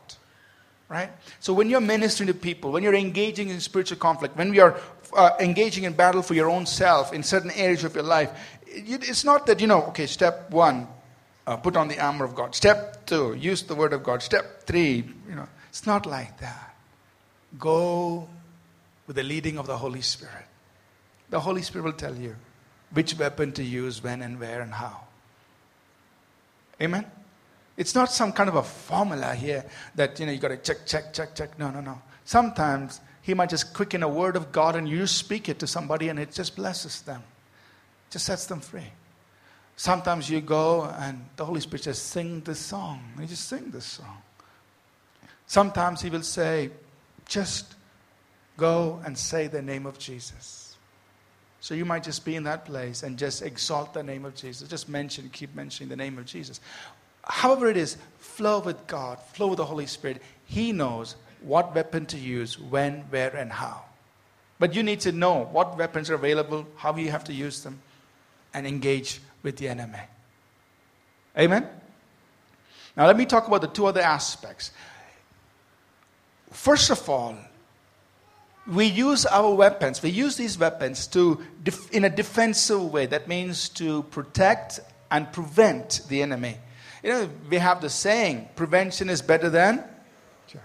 [0.89, 1.11] Right?
[1.39, 4.81] So when you're ministering to people, when you're engaging in spiritual conflict, when we are
[5.15, 8.31] uh, engaging in battle for your own self in certain areas of your life,
[8.67, 10.89] it, it's not that, you know, okay, step one,
[11.47, 12.55] uh, put on the armor of God.
[12.55, 14.23] Step two, use the word of God.
[14.23, 16.75] Step three, you know, it's not like that.
[17.59, 18.27] Go
[19.07, 20.47] with the leading of the Holy Spirit.
[21.29, 22.35] The Holy Spirit will tell you
[22.93, 25.01] which weapon to use, when and where and how.
[26.81, 27.07] Amen?
[27.77, 30.87] It's not some kind of a formula here that, you know, you got to check,
[30.87, 31.59] check, check, check.
[31.59, 32.01] No, no, no.
[32.25, 36.09] Sometimes he might just quicken a word of God and you speak it to somebody
[36.09, 37.23] and it just blesses them,
[38.11, 38.91] just sets them free.
[39.77, 43.01] Sometimes you go and the Holy Spirit says, sing this song.
[43.13, 44.23] And you just sing this song.
[45.47, 46.71] Sometimes he will say,
[47.27, 47.77] just
[48.57, 50.68] go and say the name of Jesus.
[51.61, 54.69] So you might just be in that place and just exalt the name of Jesus.
[54.69, 56.61] Just mention, keep mentioning the name of Jesus
[57.29, 60.23] however it is, flow with God, flow with the Holy Spirit.
[60.47, 63.85] He knows what weapon to use, when, where, and how.
[64.59, 67.81] But you need to know what weapons are available, how you have to use them,
[68.55, 70.01] and engage with the enemy.
[71.39, 71.69] Amen?
[72.97, 74.73] Now, let me talk about the two other aspects.
[76.51, 77.37] First of all,
[78.69, 81.41] we use our weapons, we use these weapons to,
[81.91, 83.07] in a defensive way.
[83.07, 86.59] That means to protect and prevent the enemy.
[87.03, 89.83] You know, we have the saying, prevention is better than
[90.49, 90.63] cure.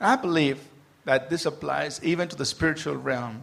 [0.00, 0.60] I believe
[1.04, 3.42] that this applies even to the spiritual realm.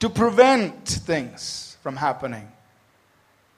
[0.00, 2.50] To prevent things from happening,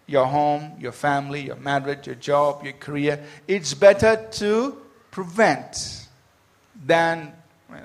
[0.07, 4.77] your home, your family, your marriage, your job, your career, it's better to
[5.11, 6.07] prevent
[6.85, 7.33] than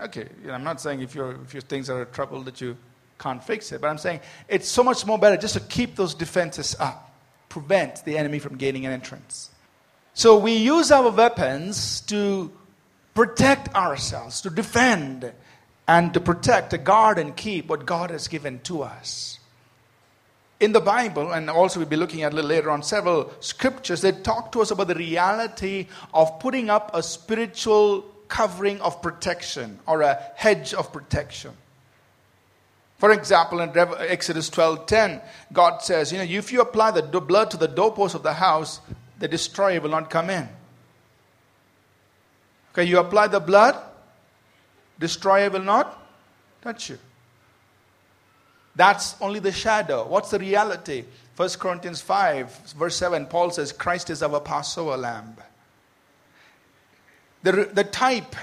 [0.04, 2.78] okay, you know, I'm not saying if, your if your things are trouble that you
[3.20, 6.14] can't fix it, but I'm saying it's so much more better just to keep those
[6.14, 7.08] defenses up
[7.50, 9.50] prevent the enemy from gaining an entrance.
[10.14, 12.52] So we use our weapons to
[13.14, 15.32] protect ourselves, to defend,
[15.88, 19.40] and to protect, to guard and keep what God has given to us.
[20.60, 24.02] In the Bible, and also we'll be looking at a little later on several scriptures
[24.02, 29.80] that talk to us about the reality of putting up a spiritual covering of protection
[29.88, 31.52] or a hedge of protection.
[32.98, 35.22] For example, in Exodus 12:10,
[35.54, 38.82] God says, you know, if you apply the blood to the doorpost of the house,
[39.20, 40.50] the destroyer will not come in.
[42.72, 43.76] Okay, you apply the blood,
[45.00, 46.00] destroyer will not
[46.62, 46.98] touch you.
[48.76, 50.08] That's only the shadow.
[50.08, 51.06] What's the reality?
[51.36, 55.36] 1 Corinthians 5, verse 7, Paul says, Christ is our Passover lamb.
[57.44, 58.36] The, the type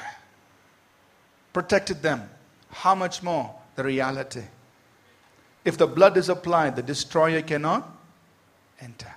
[1.53, 2.28] protected them.
[2.70, 3.55] How much more?
[3.74, 4.42] the reality.
[5.64, 7.88] If the blood is applied, the destroyer cannot
[8.80, 9.12] enter.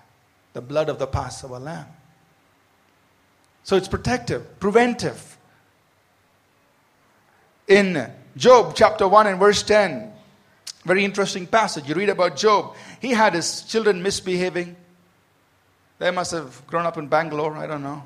[0.53, 1.87] The blood of the Passover lamb.
[3.63, 5.37] So it's protective, preventive.
[7.67, 10.13] In Job chapter 1 and verse 10,
[10.85, 11.87] very interesting passage.
[11.87, 12.75] You read about Job.
[13.01, 14.75] He had his children misbehaving.
[15.99, 18.03] They must have grown up in Bangalore, I don't know.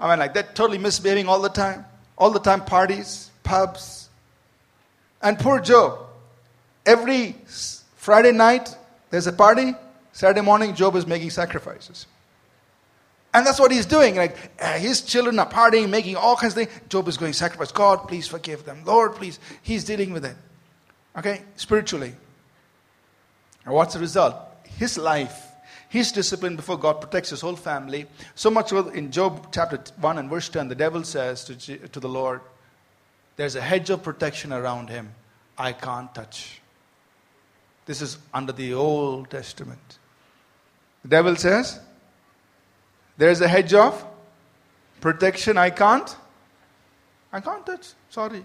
[0.00, 1.84] I mean, like they're totally misbehaving all the time.
[2.16, 4.08] All the time, parties, pubs,
[5.22, 6.00] and poor Job.
[6.84, 7.36] Every
[7.96, 8.74] Friday night,
[9.10, 9.74] there's a party.
[10.12, 12.06] Saturday morning, Job is making sacrifices.
[13.34, 14.16] And that's what he's doing.
[14.16, 16.80] Like uh, his children are partying, making all kinds of things.
[16.88, 17.70] Job is going sacrifice.
[17.70, 18.82] God, please forgive them.
[18.84, 19.38] Lord, please.
[19.62, 20.34] He's dealing with it.
[21.16, 22.14] Okay, spiritually.
[23.64, 24.34] And what's the result?
[24.78, 25.47] His life,
[25.88, 28.06] his discipline before God protects his whole family.
[28.34, 32.08] So much in Job chapter 1 and verse 10, the devil says to, to the
[32.08, 32.40] Lord,
[33.36, 35.14] There's a hedge of protection around him
[35.56, 36.60] I can't touch.
[37.86, 39.98] This is under the Old Testament.
[41.02, 41.80] The devil says,
[43.16, 44.04] There's a hedge of
[45.00, 46.16] protection I can't.
[47.32, 47.88] I can't touch.
[48.10, 48.44] Sorry.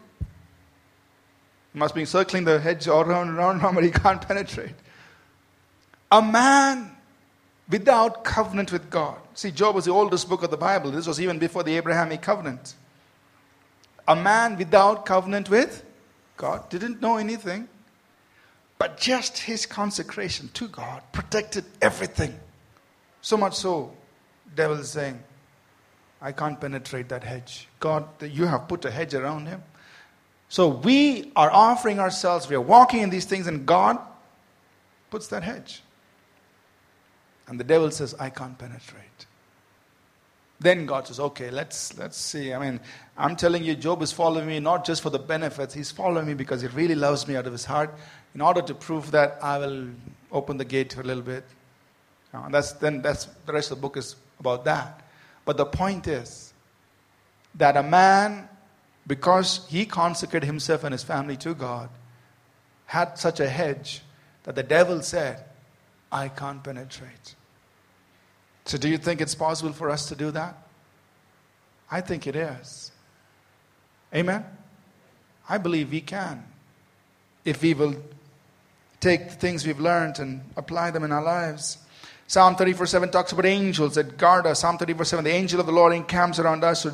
[1.73, 4.75] He must be circling the hedge all around and around, around, but he can't penetrate.
[6.11, 6.92] A man
[7.73, 9.17] without covenant with God.
[9.33, 10.91] See, Job was the oldest book of the Bible.
[10.91, 12.75] This was even before the Abrahamic covenant.
[14.07, 15.83] A man without covenant with
[16.37, 17.67] God didn't know anything,
[18.77, 22.39] but just his consecration to God protected everything.
[23.21, 23.91] So much so,
[24.55, 25.19] devil is saying,
[26.21, 27.67] I can't penetrate that hedge.
[27.79, 29.63] God, you have put a hedge around him.
[30.47, 33.97] So we are offering ourselves, we are walking in these things, and God
[35.09, 35.82] puts that hedge.
[37.47, 39.25] And the devil says, I can't penetrate.
[40.59, 42.53] Then God says, okay, let's, let's see.
[42.53, 42.79] I mean,
[43.17, 46.33] I'm telling you, Job is following me not just for the benefits, he's following me
[46.33, 47.93] because he really loves me out of his heart.
[48.33, 49.87] In order to prove that, I will
[50.31, 51.43] open the gate a little bit.
[52.31, 55.01] And that's, then that's, the rest of the book is about that.
[55.45, 56.53] But the point is
[57.55, 58.47] that a man,
[59.05, 61.89] because he consecrated himself and his family to God,
[62.85, 64.01] had such a hedge
[64.43, 65.43] that the devil said,
[66.13, 67.35] I can't penetrate.
[68.65, 70.55] So, do you think it's possible for us to do that?
[71.91, 72.91] I think it is.
[74.13, 74.45] Amen?
[75.49, 76.45] I believe we can.
[77.43, 77.95] If we will
[79.03, 81.77] take the things we've learned and apply them in our lives.
[82.27, 84.61] Psalm 34 7 talks about angels that guard us.
[84.61, 86.91] Psalm 34 7, the angel of the Lord encamps around us who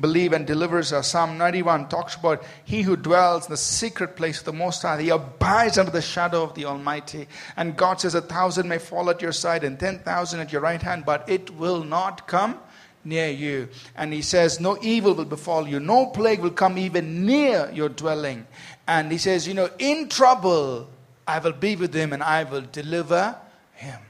[0.00, 1.08] believe and delivers us.
[1.08, 5.00] Psalm 91 talks about he who dwells in the secret place of the Most High.
[5.00, 7.28] He abides under the shadow of the Almighty.
[7.56, 10.62] And God says, A thousand may fall at your side and ten thousand at your
[10.62, 12.58] right hand, but it will not come
[13.04, 13.68] near you.
[13.94, 17.90] And he says, No evil will befall you, no plague will come even near your
[17.90, 18.46] dwelling.
[18.88, 20.88] And he says, You know, in trouble
[21.26, 23.36] I will be with him and I will deliver
[23.74, 24.00] him.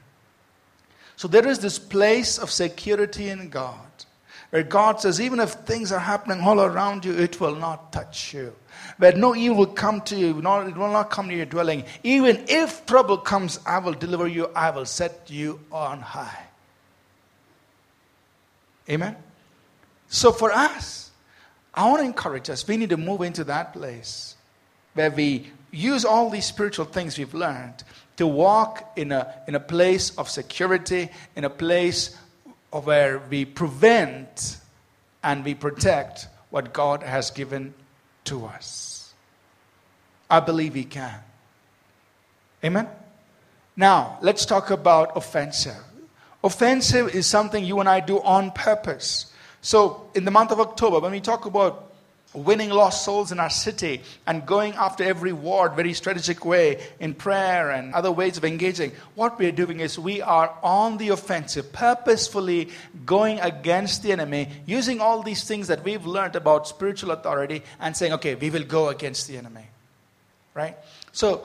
[1.23, 3.79] So there is this place of security in God
[4.49, 8.33] where God says, even if things are happening all around you, it will not touch
[8.33, 8.53] you.
[8.97, 11.85] Where no evil will come to you, it will not come to your dwelling.
[12.03, 16.43] Even if trouble comes, I will deliver you, I will set you on high.
[18.89, 19.15] Amen?
[20.09, 21.09] So for us,
[21.73, 24.35] I want to encourage us, we need to move into that place
[24.93, 27.81] where we use all these spiritual things we've learned
[28.23, 32.17] to walk in a, in a place of security, in a place
[32.71, 34.55] of where we prevent
[35.21, 37.73] and we protect what God has given
[38.23, 39.13] to us.
[40.29, 41.19] I believe He can.
[42.63, 42.87] Amen?
[43.75, 45.83] Now, let's talk about offensive.
[46.45, 49.33] Offensive is something you and I do on purpose.
[49.61, 51.92] So, in the month of October, when we talk about
[52.33, 57.13] winning lost souls in our city and going after every ward very strategic way in
[57.13, 58.91] prayer and other ways of engaging.
[59.15, 62.69] What we're doing is we are on the offensive purposefully
[63.05, 67.95] going against the enemy using all these things that we've learned about spiritual authority and
[67.95, 69.67] saying okay we will go against the enemy.
[70.53, 70.77] Right?
[71.11, 71.43] So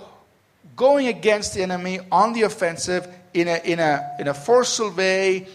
[0.77, 5.47] going against the enemy on the offensive in a, in a, in a forceful way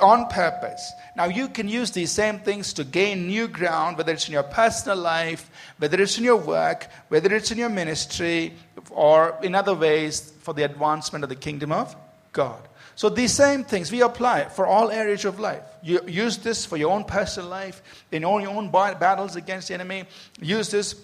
[0.00, 0.92] on purpose.
[1.16, 4.42] Now, you can use these same things to gain new ground, whether it's in your
[4.42, 5.48] personal life,
[5.78, 8.54] whether it's in your work, whether it's in your ministry,
[8.90, 11.94] or in other ways for the advancement of the kingdom of
[12.32, 12.60] God.
[12.96, 15.62] So, these same things we apply for all areas of life.
[15.82, 19.74] You use this for your own personal life, in all your own battles against the
[19.74, 20.04] enemy.
[20.40, 20.94] Use this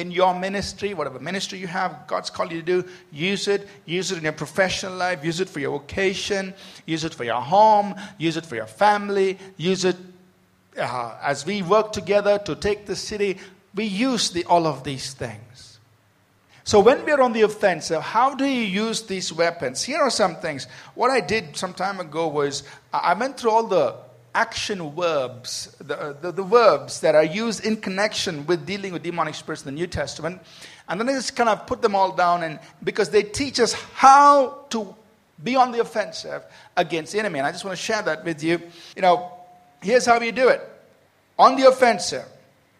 [0.00, 3.68] in your ministry, whatever ministry you have, God's called you to do, use it.
[3.84, 6.54] Use it in your professional life, use it for your vocation,
[6.86, 9.96] use it for your home, use it for your family, use it
[10.78, 13.38] uh, as we work together to take the city.
[13.74, 15.78] We use the, all of these things.
[16.64, 19.82] So when we're on the offensive, how do you use these weapons?
[19.82, 20.66] Here are some things.
[20.94, 23.96] What I did some time ago was I went through all the
[24.34, 29.02] action verbs, the, uh, the, the, verbs that are used in connection with dealing with
[29.02, 30.40] demonic spirits in the New Testament.
[30.88, 33.72] And then I just kind of put them all down and because they teach us
[33.72, 34.94] how to
[35.42, 36.44] be on the offensive
[36.76, 37.38] against the enemy.
[37.38, 38.60] And I just want to share that with you.
[38.96, 39.32] You know,
[39.82, 40.60] here's how you do it.
[41.38, 42.26] On the offensive,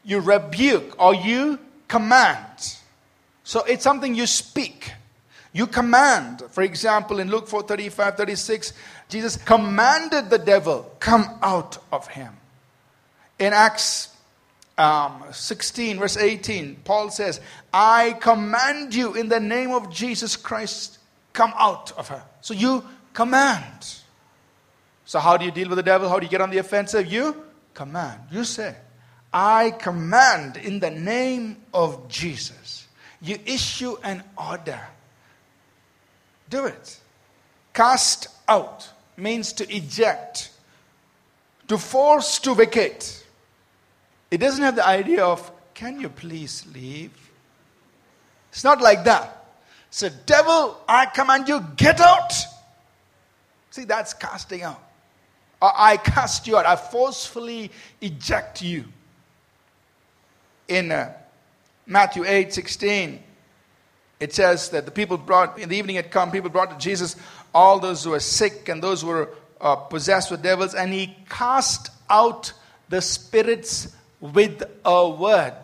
[0.04, 2.76] you rebuke or you command.
[3.44, 4.92] So it's something you speak.
[5.52, 6.42] You command.
[6.50, 8.72] For example, in Luke 4 35, 36,
[9.10, 12.32] Jesus commanded the devil, come out of him.
[13.38, 14.14] In Acts
[14.78, 17.40] um, 16, verse 18, Paul says,
[17.72, 20.98] I command you in the name of Jesus Christ,
[21.32, 22.22] come out of her.
[22.40, 23.96] So you command.
[25.04, 26.08] So, how do you deal with the devil?
[26.08, 27.10] How do you get on the offensive?
[27.10, 27.44] You
[27.74, 28.20] command.
[28.30, 28.76] You say,
[29.32, 32.86] I command in the name of Jesus.
[33.20, 34.80] You issue an order.
[36.48, 37.00] Do it.
[37.72, 38.88] Cast out
[39.20, 40.50] means to eject,
[41.68, 43.26] to force to vacate.
[44.30, 47.12] It doesn't have the idea of, can you please leave?
[48.50, 49.36] It's not like that.
[49.90, 52.32] So, devil, I command you, get out.
[53.70, 54.82] See, that's casting out.
[55.62, 56.66] I cast you out.
[56.66, 58.84] I forcefully eject you.
[60.68, 61.12] In uh,
[61.86, 63.22] Matthew 8 16,
[64.20, 67.16] it says that the people brought, in the evening had come, people brought to Jesus
[67.54, 69.30] all those who were sick and those who were
[69.60, 72.52] uh, possessed with devils, and he cast out
[72.88, 75.54] the spirits with a word.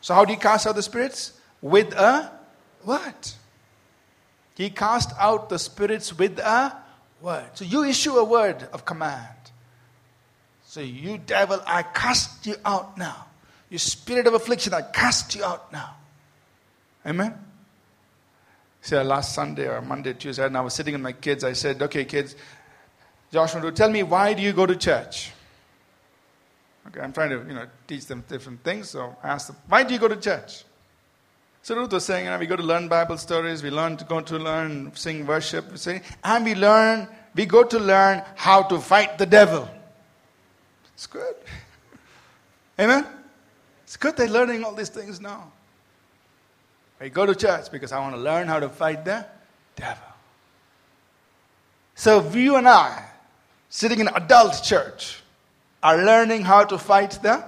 [0.00, 1.32] So, how do you cast out the spirits?
[1.60, 2.32] With a
[2.84, 3.14] word.
[4.56, 6.76] He cast out the spirits with a
[7.20, 7.50] word.
[7.54, 9.28] So, you issue a word of command.
[10.66, 13.26] So, you devil, I cast you out now.
[13.70, 15.96] You spirit of affliction, I cast you out now.
[17.06, 17.38] Amen?
[18.82, 21.44] So last Sunday or Monday, Tuesday, and I was sitting with my kids.
[21.44, 22.34] I said, okay, kids,
[23.32, 25.30] Joshua, tell me, why do you go to church?
[26.88, 28.90] Okay, I'm trying to, you know, teach them different things.
[28.90, 30.64] So I asked them, why do you go to church?
[31.62, 34.04] So Ruth was saying, you know, we go to learn Bible stories, we learn to
[34.04, 37.06] go to learn, sing worship, sing and we learn,
[37.36, 39.68] we go to learn how to fight the devil.
[40.94, 41.36] It's good.
[42.80, 43.06] Amen?
[43.84, 45.52] It's good they're learning all these things now.
[47.02, 49.26] I go to church because I want to learn how to fight the
[49.74, 50.04] devil.
[51.96, 53.04] So you and I,
[53.68, 55.20] sitting in adult church,
[55.82, 57.44] are learning how to fight the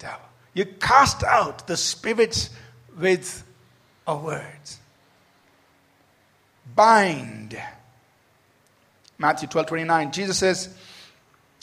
[0.00, 0.26] devil.
[0.52, 2.50] You cast out the spirits
[2.98, 3.44] with
[4.04, 4.42] a word.
[6.74, 7.56] Bind.
[9.16, 10.10] Matthew 12 29.
[10.10, 10.76] Jesus says,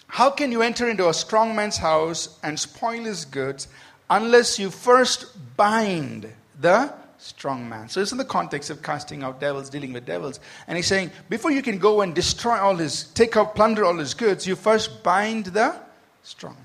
[0.07, 3.67] How can you enter into a strong man's house and spoil his goods
[4.09, 5.27] unless you first
[5.57, 6.31] bind
[6.61, 6.93] the
[7.25, 7.89] strong man.
[7.89, 10.39] So it's in the context of casting out devils, dealing with devils.
[10.67, 13.97] And he's saying, before you can go and destroy all his, take out, plunder all
[13.97, 15.75] his goods, you first bind the
[16.21, 16.61] strong man.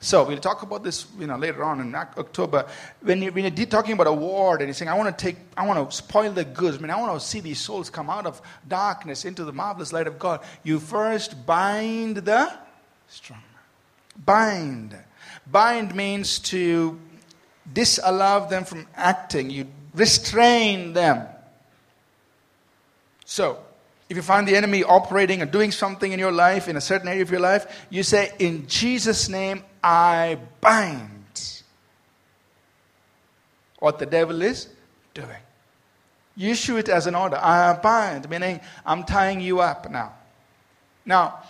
[0.00, 2.66] So we'll talk about this, you know, later on in October.
[3.00, 5.36] When, you, when you're talking about a ward and you're saying, I want to take,
[5.56, 6.78] I want to spoil the goods.
[6.78, 9.92] I mean, I want to see these souls come out of darkness into the marvelous
[9.92, 10.44] light of God.
[10.62, 12.52] You first bind the
[13.08, 14.24] strong man.
[14.24, 14.96] Bind.
[15.50, 17.00] Bind means to
[17.72, 19.50] disallow them from acting.
[19.50, 21.26] You restrain them.
[23.24, 23.58] So,
[24.08, 27.08] if you find the enemy operating or doing something in your life, in a certain
[27.08, 31.62] area of your life, you say, In Jesus' name, I bind
[33.78, 34.68] what the devil is
[35.12, 35.28] doing.
[36.36, 37.36] You issue it as an order.
[37.36, 40.14] I bind, meaning I'm tying you up now.
[41.04, 41.42] Now,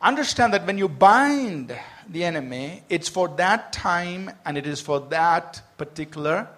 [0.00, 1.76] understand that when you bind
[2.08, 6.48] the enemy, it's for that time and it is for that particular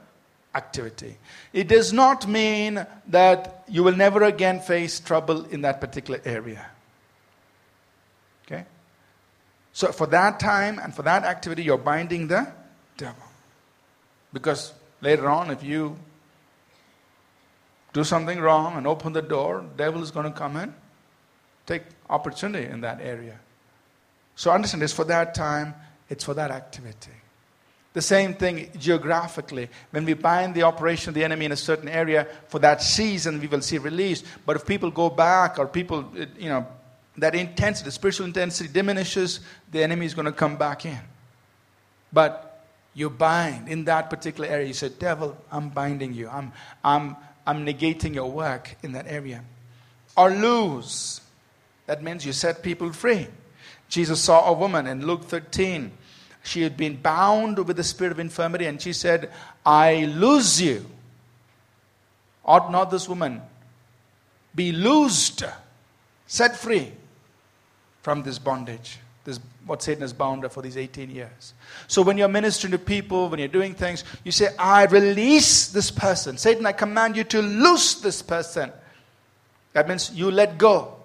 [0.55, 1.17] activity.
[1.53, 6.67] It does not mean that you will never again face trouble in that particular area.
[8.47, 8.65] Okay?
[9.73, 12.53] So, for that time and for that activity, you're binding the
[12.97, 13.23] devil.
[14.33, 15.97] Because later on, if you
[17.93, 20.75] do something wrong and open the door, devil is going to come in,
[21.67, 23.39] take opportunity in that area.
[24.35, 25.75] So understand it's for that time,
[26.09, 27.13] it's for that activity.
[27.93, 29.69] The same thing geographically.
[29.91, 33.41] When we bind the operation of the enemy in a certain area, for that season
[33.41, 34.23] we will see release.
[34.47, 36.67] But if people go back or people, you know,
[37.19, 39.41] that intensity, spiritual intensity diminishes,
[39.71, 40.99] the enemy is going to come back in.
[42.13, 44.67] But you bind in that particular area.
[44.67, 46.29] You say, Devil, I'm binding you.
[46.29, 47.17] I'm, I'm,
[47.47, 49.45] I'm negating your work in that area.
[50.17, 51.21] Or loose.
[51.87, 53.27] That means you set people free.
[53.89, 55.93] Jesus saw a woman in Luke 13
[56.43, 59.31] she had been bound with the spirit of infirmity, and she said,
[59.65, 60.87] I lose you.
[62.45, 63.41] Ought not this woman
[64.55, 65.45] be loosed,
[66.27, 66.93] set free
[68.03, 68.99] from this bondage?
[69.25, 71.55] This what Satan has bound her for these 18 years.
[71.87, 75.91] So when you're ministering to people, when you're doing things, you say, I release this
[75.91, 76.37] person.
[76.37, 78.73] Satan, I command you to loose this person.
[79.73, 80.97] That means you let go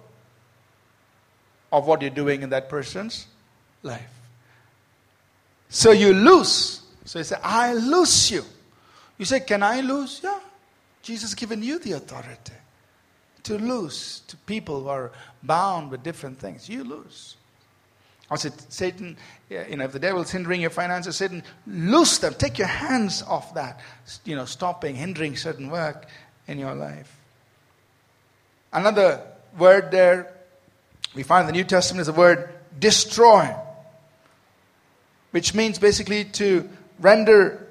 [1.72, 3.28] of what you're doing in that person's
[3.84, 4.10] life.
[5.70, 6.82] So you lose.
[7.06, 8.44] So you say, I lose you.
[9.18, 10.22] You say, Can I lose?
[10.24, 10.40] Yeah.
[11.02, 12.54] Jesus given you the authority
[13.44, 15.12] to lose to people who are
[15.42, 16.68] bound with different things.
[16.68, 17.38] You lose.
[18.30, 19.16] I said, Satan,
[19.50, 22.34] you know, if the devil's hindering your finances, Satan, loose them.
[22.34, 23.80] Take your hands off that.
[24.26, 26.08] You know, stopping, hindering certain work
[26.48, 27.16] in your life.
[28.74, 29.22] Another
[29.58, 30.34] word there
[31.16, 33.56] we find in the New Testament is the word destroy,
[35.38, 36.68] which means basically to
[36.98, 37.68] render,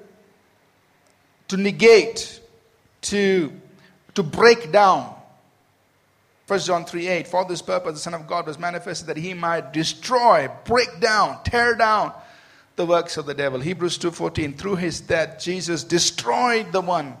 [1.49, 2.39] to negate,
[3.01, 3.51] to,
[4.15, 5.13] to break down.
[6.47, 9.33] 1 John 3 8, for this purpose the Son of God was manifested that he
[9.33, 12.13] might destroy, break down, tear down
[12.77, 13.59] the works of the devil.
[13.59, 17.17] Hebrews 2:14 through his death Jesus destroyed the one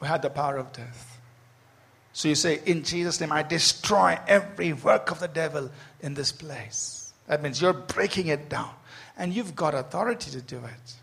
[0.00, 1.20] who had the power of death.
[2.14, 5.70] So you say in Jesus name I destroy every work of the devil
[6.00, 7.12] in this place.
[7.26, 8.70] That means you're breaking it down
[9.16, 10.94] and you've got authority to do it.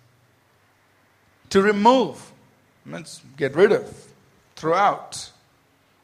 [1.49, 2.31] To remove
[2.85, 4.07] let's get rid of,
[4.55, 4.99] throughout.
[4.99, 5.31] out.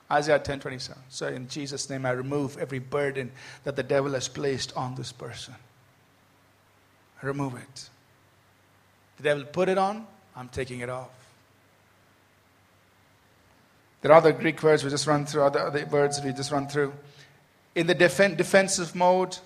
[0.10, 0.95] Isaiah 10:27.
[1.10, 3.32] So in Jesus' name I remove every burden
[3.64, 5.55] that the devil has placed on this person.
[7.22, 7.89] Remove it.
[9.18, 10.05] The devil put it on,
[10.36, 11.10] I'm taking it off.
[14.01, 16.68] There are other Greek words we just run through, other, other words we just run
[16.68, 16.93] through.
[17.74, 19.38] In the defen- defensive mode,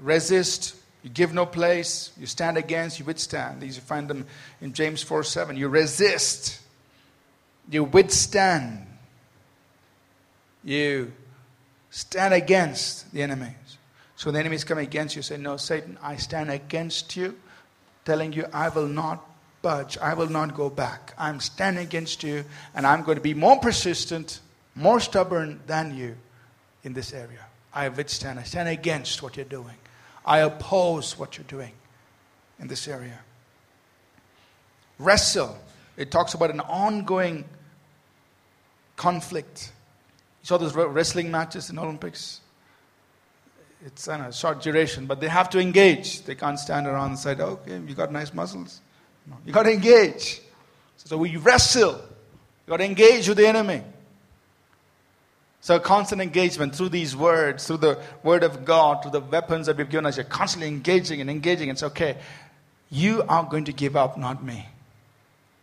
[0.00, 3.60] resist, you give no place, you stand against, you withstand.
[3.60, 4.26] These you find them
[4.60, 5.56] in James 4 7.
[5.56, 6.60] You resist,
[7.70, 8.86] you withstand,
[10.64, 11.12] you
[11.90, 13.54] stand against the enemies.
[14.16, 17.36] So the enemies coming against you, say, No, Satan, I stand against you,
[18.04, 19.24] telling you I will not
[19.62, 21.14] budge, I will not go back.
[21.16, 22.44] I'm standing against you,
[22.74, 24.40] and I'm going to be more persistent,
[24.74, 26.16] more stubborn than you
[26.82, 27.46] in this area.
[27.72, 29.76] I withstand, I stand against what you're doing.
[30.28, 31.72] I oppose what you're doing
[32.60, 33.18] in this area.
[34.98, 35.58] Wrestle.
[35.96, 37.46] It talks about an ongoing
[38.94, 39.72] conflict.
[40.42, 42.42] You saw those wrestling matches in Olympics?
[43.86, 46.22] It's a short duration, but they have to engage.
[46.22, 48.82] They can't stand around and say, okay, you got nice muscles.
[49.26, 50.42] No, you got to engage.
[50.96, 51.92] So we wrestle.
[51.92, 53.82] You got to engage with the enemy.
[55.60, 59.76] So, constant engagement through these words, through the word of God, through the weapons that
[59.76, 61.68] we've given us, you're constantly engaging and engaging.
[61.68, 62.18] It's okay.
[62.90, 64.66] You are going to give up, not me.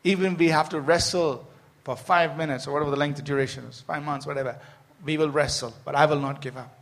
[0.04, 1.48] Even if we have to wrestle
[1.84, 4.60] for five minutes or whatever the length of duration is, five months, whatever,
[5.04, 6.78] we will wrestle, but I will not give up.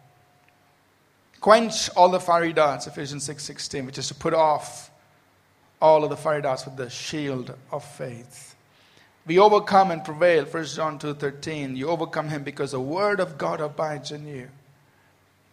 [1.39, 4.89] Quench all the fiery darts, Ephesians 6 16, which is to put off
[5.81, 8.52] all of the fiery darts with the shield of faith.
[9.25, 10.45] We overcome and prevail.
[10.45, 11.75] 1 John 2:13.
[11.77, 14.49] You overcome him because the word of God abides in you.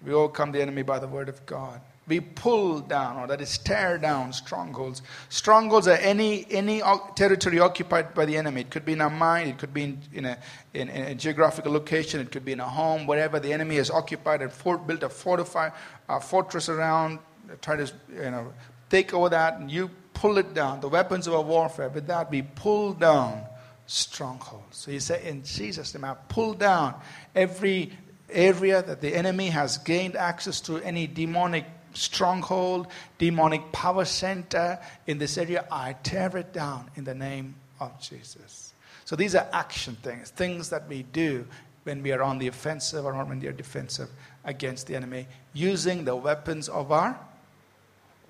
[0.04, 1.80] We overcome the enemy by the word of God.
[2.08, 5.02] We pull down, or that is tear down strongholds.
[5.28, 6.82] Strongholds are any, any
[7.14, 8.62] territory occupied by the enemy.
[8.62, 10.38] It could be in our mind, it could be in, in, a,
[10.74, 13.90] in, in a geographical location, it could be in a home, wherever the enemy has
[13.90, 15.72] occupied and fort, built a fortified
[16.08, 17.20] a fortress around,
[17.60, 18.52] try to you know,
[18.88, 20.80] take over that, and you pull it down.
[20.80, 23.44] The weapons of our warfare, with that, we pull down
[23.90, 24.76] strongholds.
[24.76, 26.94] So you say, in Jesus' name, I pull down
[27.34, 27.90] every
[28.30, 32.86] area that the enemy has gained access to, any demonic stronghold,
[33.18, 34.78] demonic power center
[35.08, 38.74] in this area, I tear it down in the name of Jesus.
[39.04, 41.44] So these are action things, things that we do
[41.82, 44.08] when we are on the offensive or when we are defensive
[44.44, 47.18] against the enemy, using the weapons of our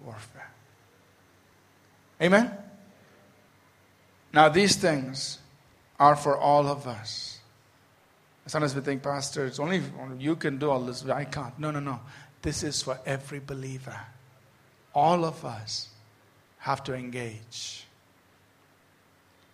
[0.03, 0.51] warfare.
[2.23, 2.51] Amen?
[4.33, 5.40] Now, these things
[6.01, 7.39] are for all of us.
[8.47, 9.83] Sometimes we think, Pastor, it's only
[10.19, 11.05] you can do all this.
[11.05, 11.57] I can't.
[11.59, 12.01] No, no, no.
[12.43, 14.01] This is for every believer.
[14.95, 15.89] All of us
[16.59, 17.85] have to engage.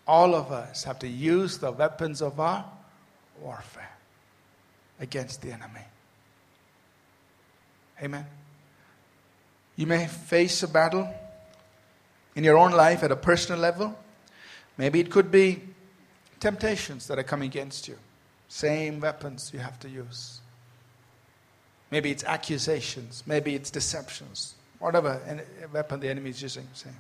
[0.07, 2.65] All of us have to use the weapons of our
[3.43, 3.91] warfare
[5.01, 5.85] against the enemy.
[8.01, 8.25] Amen.
[9.75, 11.13] You may face a battle
[12.35, 13.99] in your own life at a personal level.
[14.79, 15.61] Maybe it could be
[16.41, 17.97] temptations that are coming against you.
[18.49, 20.41] Same weapons you have to use.
[21.91, 25.21] Maybe it's accusations, maybe it's deceptions, whatever
[25.73, 26.67] weapon the enemy is using.
[26.75, 26.97] Same.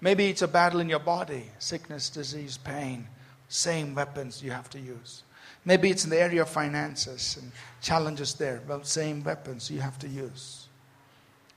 [0.00, 3.06] Maybe it's a battle in your body sickness, disease, pain.
[3.48, 5.22] Same weapons you have to use.
[5.64, 7.50] Maybe it's in the area of finances and
[7.82, 8.62] challenges there.
[8.66, 10.68] Well, same weapons you have to use.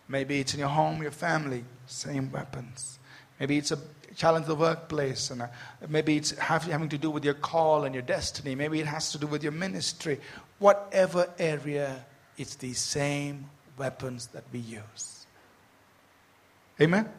[0.09, 2.99] Maybe it's in your home, your family, same weapons.
[3.39, 3.80] Maybe it's a
[4.16, 5.47] challenge the workplace, and uh,
[5.88, 8.55] maybe it's having to do with your call and your destiny.
[8.55, 10.20] Maybe it has to do with your ministry.
[10.59, 12.05] Whatever area,
[12.38, 15.26] it's the same weapons that we use.
[16.82, 17.09] Amen?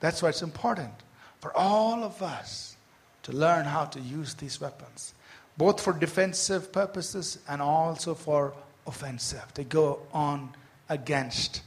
[0.00, 0.92] That's why it's important
[1.40, 2.76] for all of us
[3.24, 5.14] to learn how to use these weapons,
[5.56, 8.54] both for defensive purposes and also for
[8.86, 10.54] offensive, to go on
[10.88, 11.62] against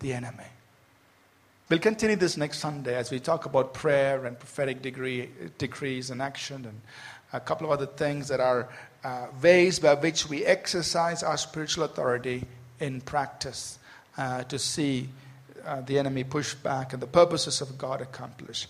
[0.00, 0.49] the enemy.
[1.70, 6.20] We'll continue this next Sunday as we talk about prayer and prophetic degree, decrees and
[6.20, 6.80] action and
[7.32, 8.68] a couple of other things that are
[9.04, 12.44] uh, ways by which we exercise our spiritual authority
[12.80, 13.78] in practice
[14.18, 15.10] uh, to see
[15.64, 18.66] uh, the enemy push back and the purposes of God accomplished.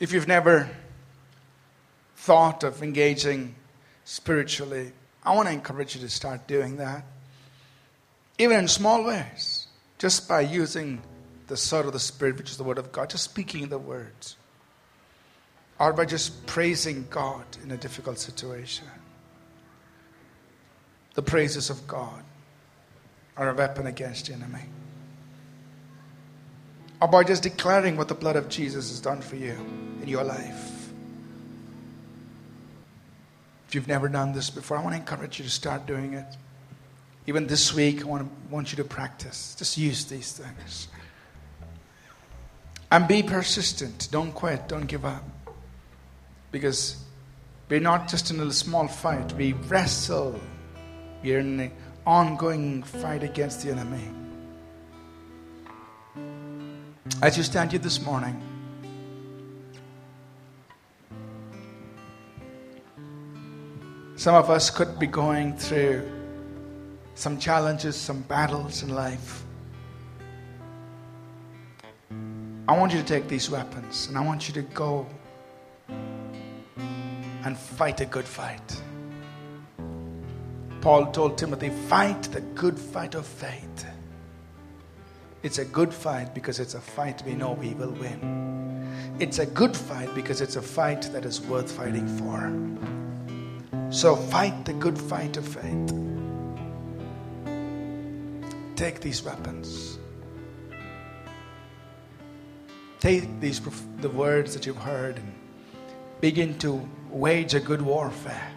[0.00, 0.70] If you've never
[2.16, 3.56] thought of engaging
[4.06, 4.92] spiritually,
[5.22, 7.04] I want to encourage you to start doing that.
[8.38, 9.66] Even in small ways,
[9.98, 11.02] just by using
[11.52, 14.36] the sword of the Spirit, which is the Word of God, just speaking the words,
[15.78, 18.86] or by just praising God in a difficult situation.
[21.12, 22.24] The praises of God
[23.36, 24.64] are a weapon against the enemy.
[27.02, 29.52] Or by just declaring what the blood of Jesus has done for you
[30.00, 30.90] in your life.
[33.68, 36.34] If you've never done this before, I want to encourage you to start doing it.
[37.26, 39.54] Even this week, I want, to, want you to practice.
[39.58, 40.88] Just use these things.
[42.92, 44.08] And be persistent.
[44.10, 44.68] Don't quit.
[44.68, 45.24] Don't give up.
[46.50, 47.02] Because
[47.70, 50.38] we're not just in a small fight, we wrestle.
[51.22, 51.72] We're in an
[52.06, 54.10] ongoing fight against the enemy.
[57.22, 58.38] As you stand here this morning,
[64.16, 66.06] some of us could be going through
[67.14, 69.44] some challenges, some battles in life.
[72.72, 75.06] I want you to take these weapons and I want you to go
[77.44, 78.80] and fight a good fight.
[80.80, 83.84] Paul told Timothy, fight the good fight of faith.
[85.42, 89.16] It's a good fight because it's a fight we know we will win.
[89.20, 92.40] It's a good fight because it's a fight that is worth fighting for.
[93.92, 95.92] So fight the good fight of faith.
[98.76, 99.98] Take these weapons.
[103.02, 103.60] Take these
[104.00, 105.32] the words that you've heard and
[106.20, 108.52] begin to wage a good warfare.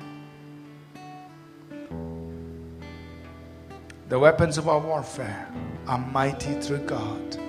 [4.07, 5.51] The weapons of our warfare
[5.87, 7.39] are mighty through God.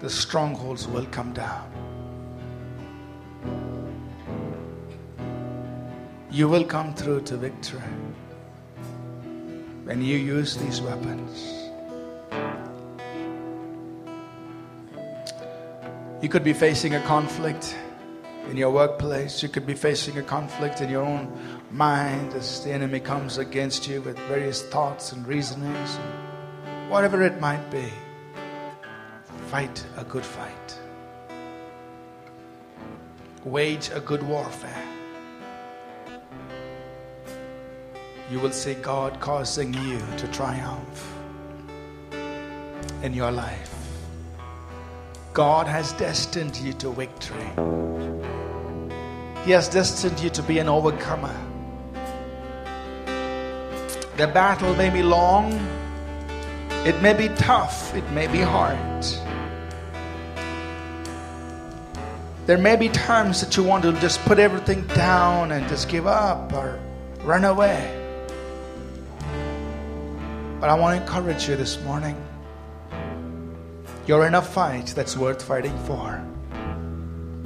[0.00, 1.70] The strongholds will come down.
[6.30, 7.92] You will come through to victory
[9.84, 11.55] when you use these weapons.
[16.26, 17.76] You could be facing a conflict
[18.50, 19.44] in your workplace.
[19.44, 21.30] You could be facing a conflict in your own
[21.70, 26.00] mind as the enemy comes against you with various thoughts and reasonings.
[26.88, 27.92] Whatever it might be,
[29.52, 30.80] fight a good fight.
[33.44, 34.84] Wage a good warfare.
[38.32, 41.14] You will see God causing you to triumph
[43.04, 43.75] in your life.
[45.36, 47.50] God has destined you to victory.
[49.44, 51.36] He has destined you to be an overcomer.
[54.16, 55.52] The battle may be long,
[56.86, 59.04] it may be tough, it may be hard.
[62.46, 66.06] There may be times that you want to just put everything down and just give
[66.06, 66.80] up or
[67.24, 67.92] run away.
[70.60, 72.16] But I want to encourage you this morning.
[74.06, 76.24] You're in a fight that's worth fighting for.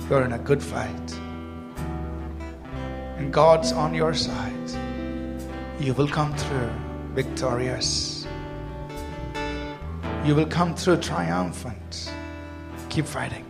[0.08, 1.20] You're in a good fight
[3.20, 4.70] and God's on your side,
[5.78, 6.70] you will come through
[7.12, 8.26] victorious.
[10.24, 12.14] You will come through triumphant.
[12.88, 13.44] Keep fighting.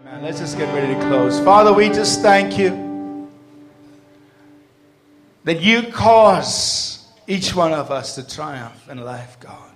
[0.00, 0.22] Amen.
[0.22, 1.38] Let's just get ready to close.
[1.40, 3.30] Father, we just thank you
[5.44, 9.73] that you cause each one of us to triumph in life, God.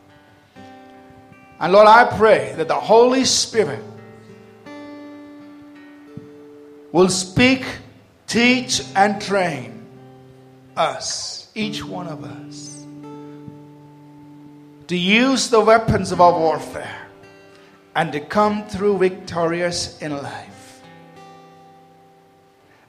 [1.61, 3.83] And Lord, I pray that the Holy Spirit
[6.93, 7.65] will speak
[8.29, 9.87] Teach and train
[10.77, 12.85] us, each one of us,
[14.87, 17.09] to use the weapons of our warfare
[17.97, 20.83] and to come through victorious in life.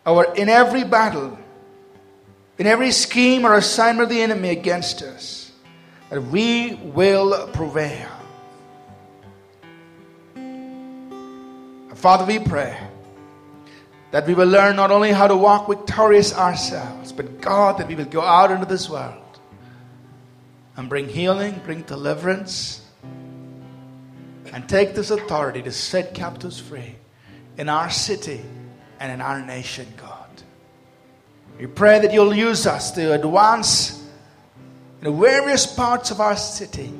[0.05, 1.39] Our, in every battle,
[2.57, 5.53] in every scheme or assignment of the enemy against us,
[6.09, 8.09] that we will prevail.
[11.99, 12.79] Father, we pray
[14.11, 17.95] that we will learn not only how to walk victorious ourselves, but God, that we
[17.95, 19.21] will go out into this world
[20.77, 22.87] and bring healing, bring deliverance,
[24.53, 26.95] and take this authority to set captives free
[27.57, 28.39] in our city
[29.01, 30.29] and in our nation, God.
[31.59, 34.01] We pray that you'll use us to advance
[35.01, 36.93] in the various parts of our city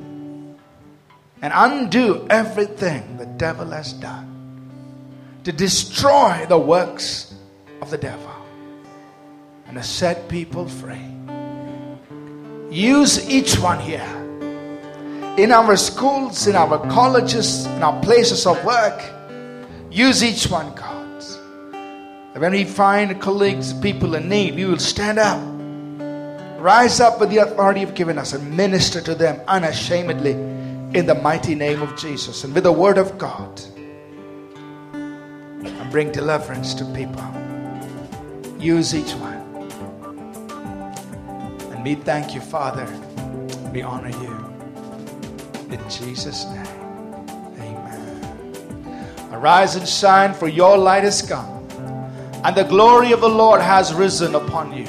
[1.41, 4.28] and undo everything the devil has done
[5.43, 7.33] to destroy the works
[7.81, 8.31] of the devil
[9.67, 10.97] and to set people free.
[12.69, 14.15] Use each one here
[15.37, 19.01] in our schools, in our colleges, in our places of work.
[19.89, 20.95] Use each one, God.
[22.35, 25.41] When we find colleagues, people in need, we will stand up,
[26.61, 31.15] rise up with the authority you've given us, and minister to them unashamedly in the
[31.15, 33.61] mighty name of Jesus and with the word of God.
[35.91, 37.23] Bring deliverance to people.
[38.59, 39.39] Use each one.
[41.71, 42.85] And we thank you, Father.
[43.73, 44.35] We honor you.
[45.71, 46.65] In Jesus' name.
[47.59, 49.29] Amen.
[49.31, 51.67] Arise and shine, for your light has come,
[52.43, 54.85] and the glory of the Lord has risen upon you.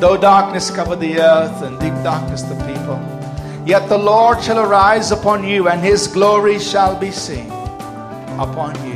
[0.00, 2.98] Though darkness cover the earth and deep darkness the people,
[3.66, 7.50] yet the Lord shall arise upon you, and his glory shall be seen
[8.38, 8.95] upon you.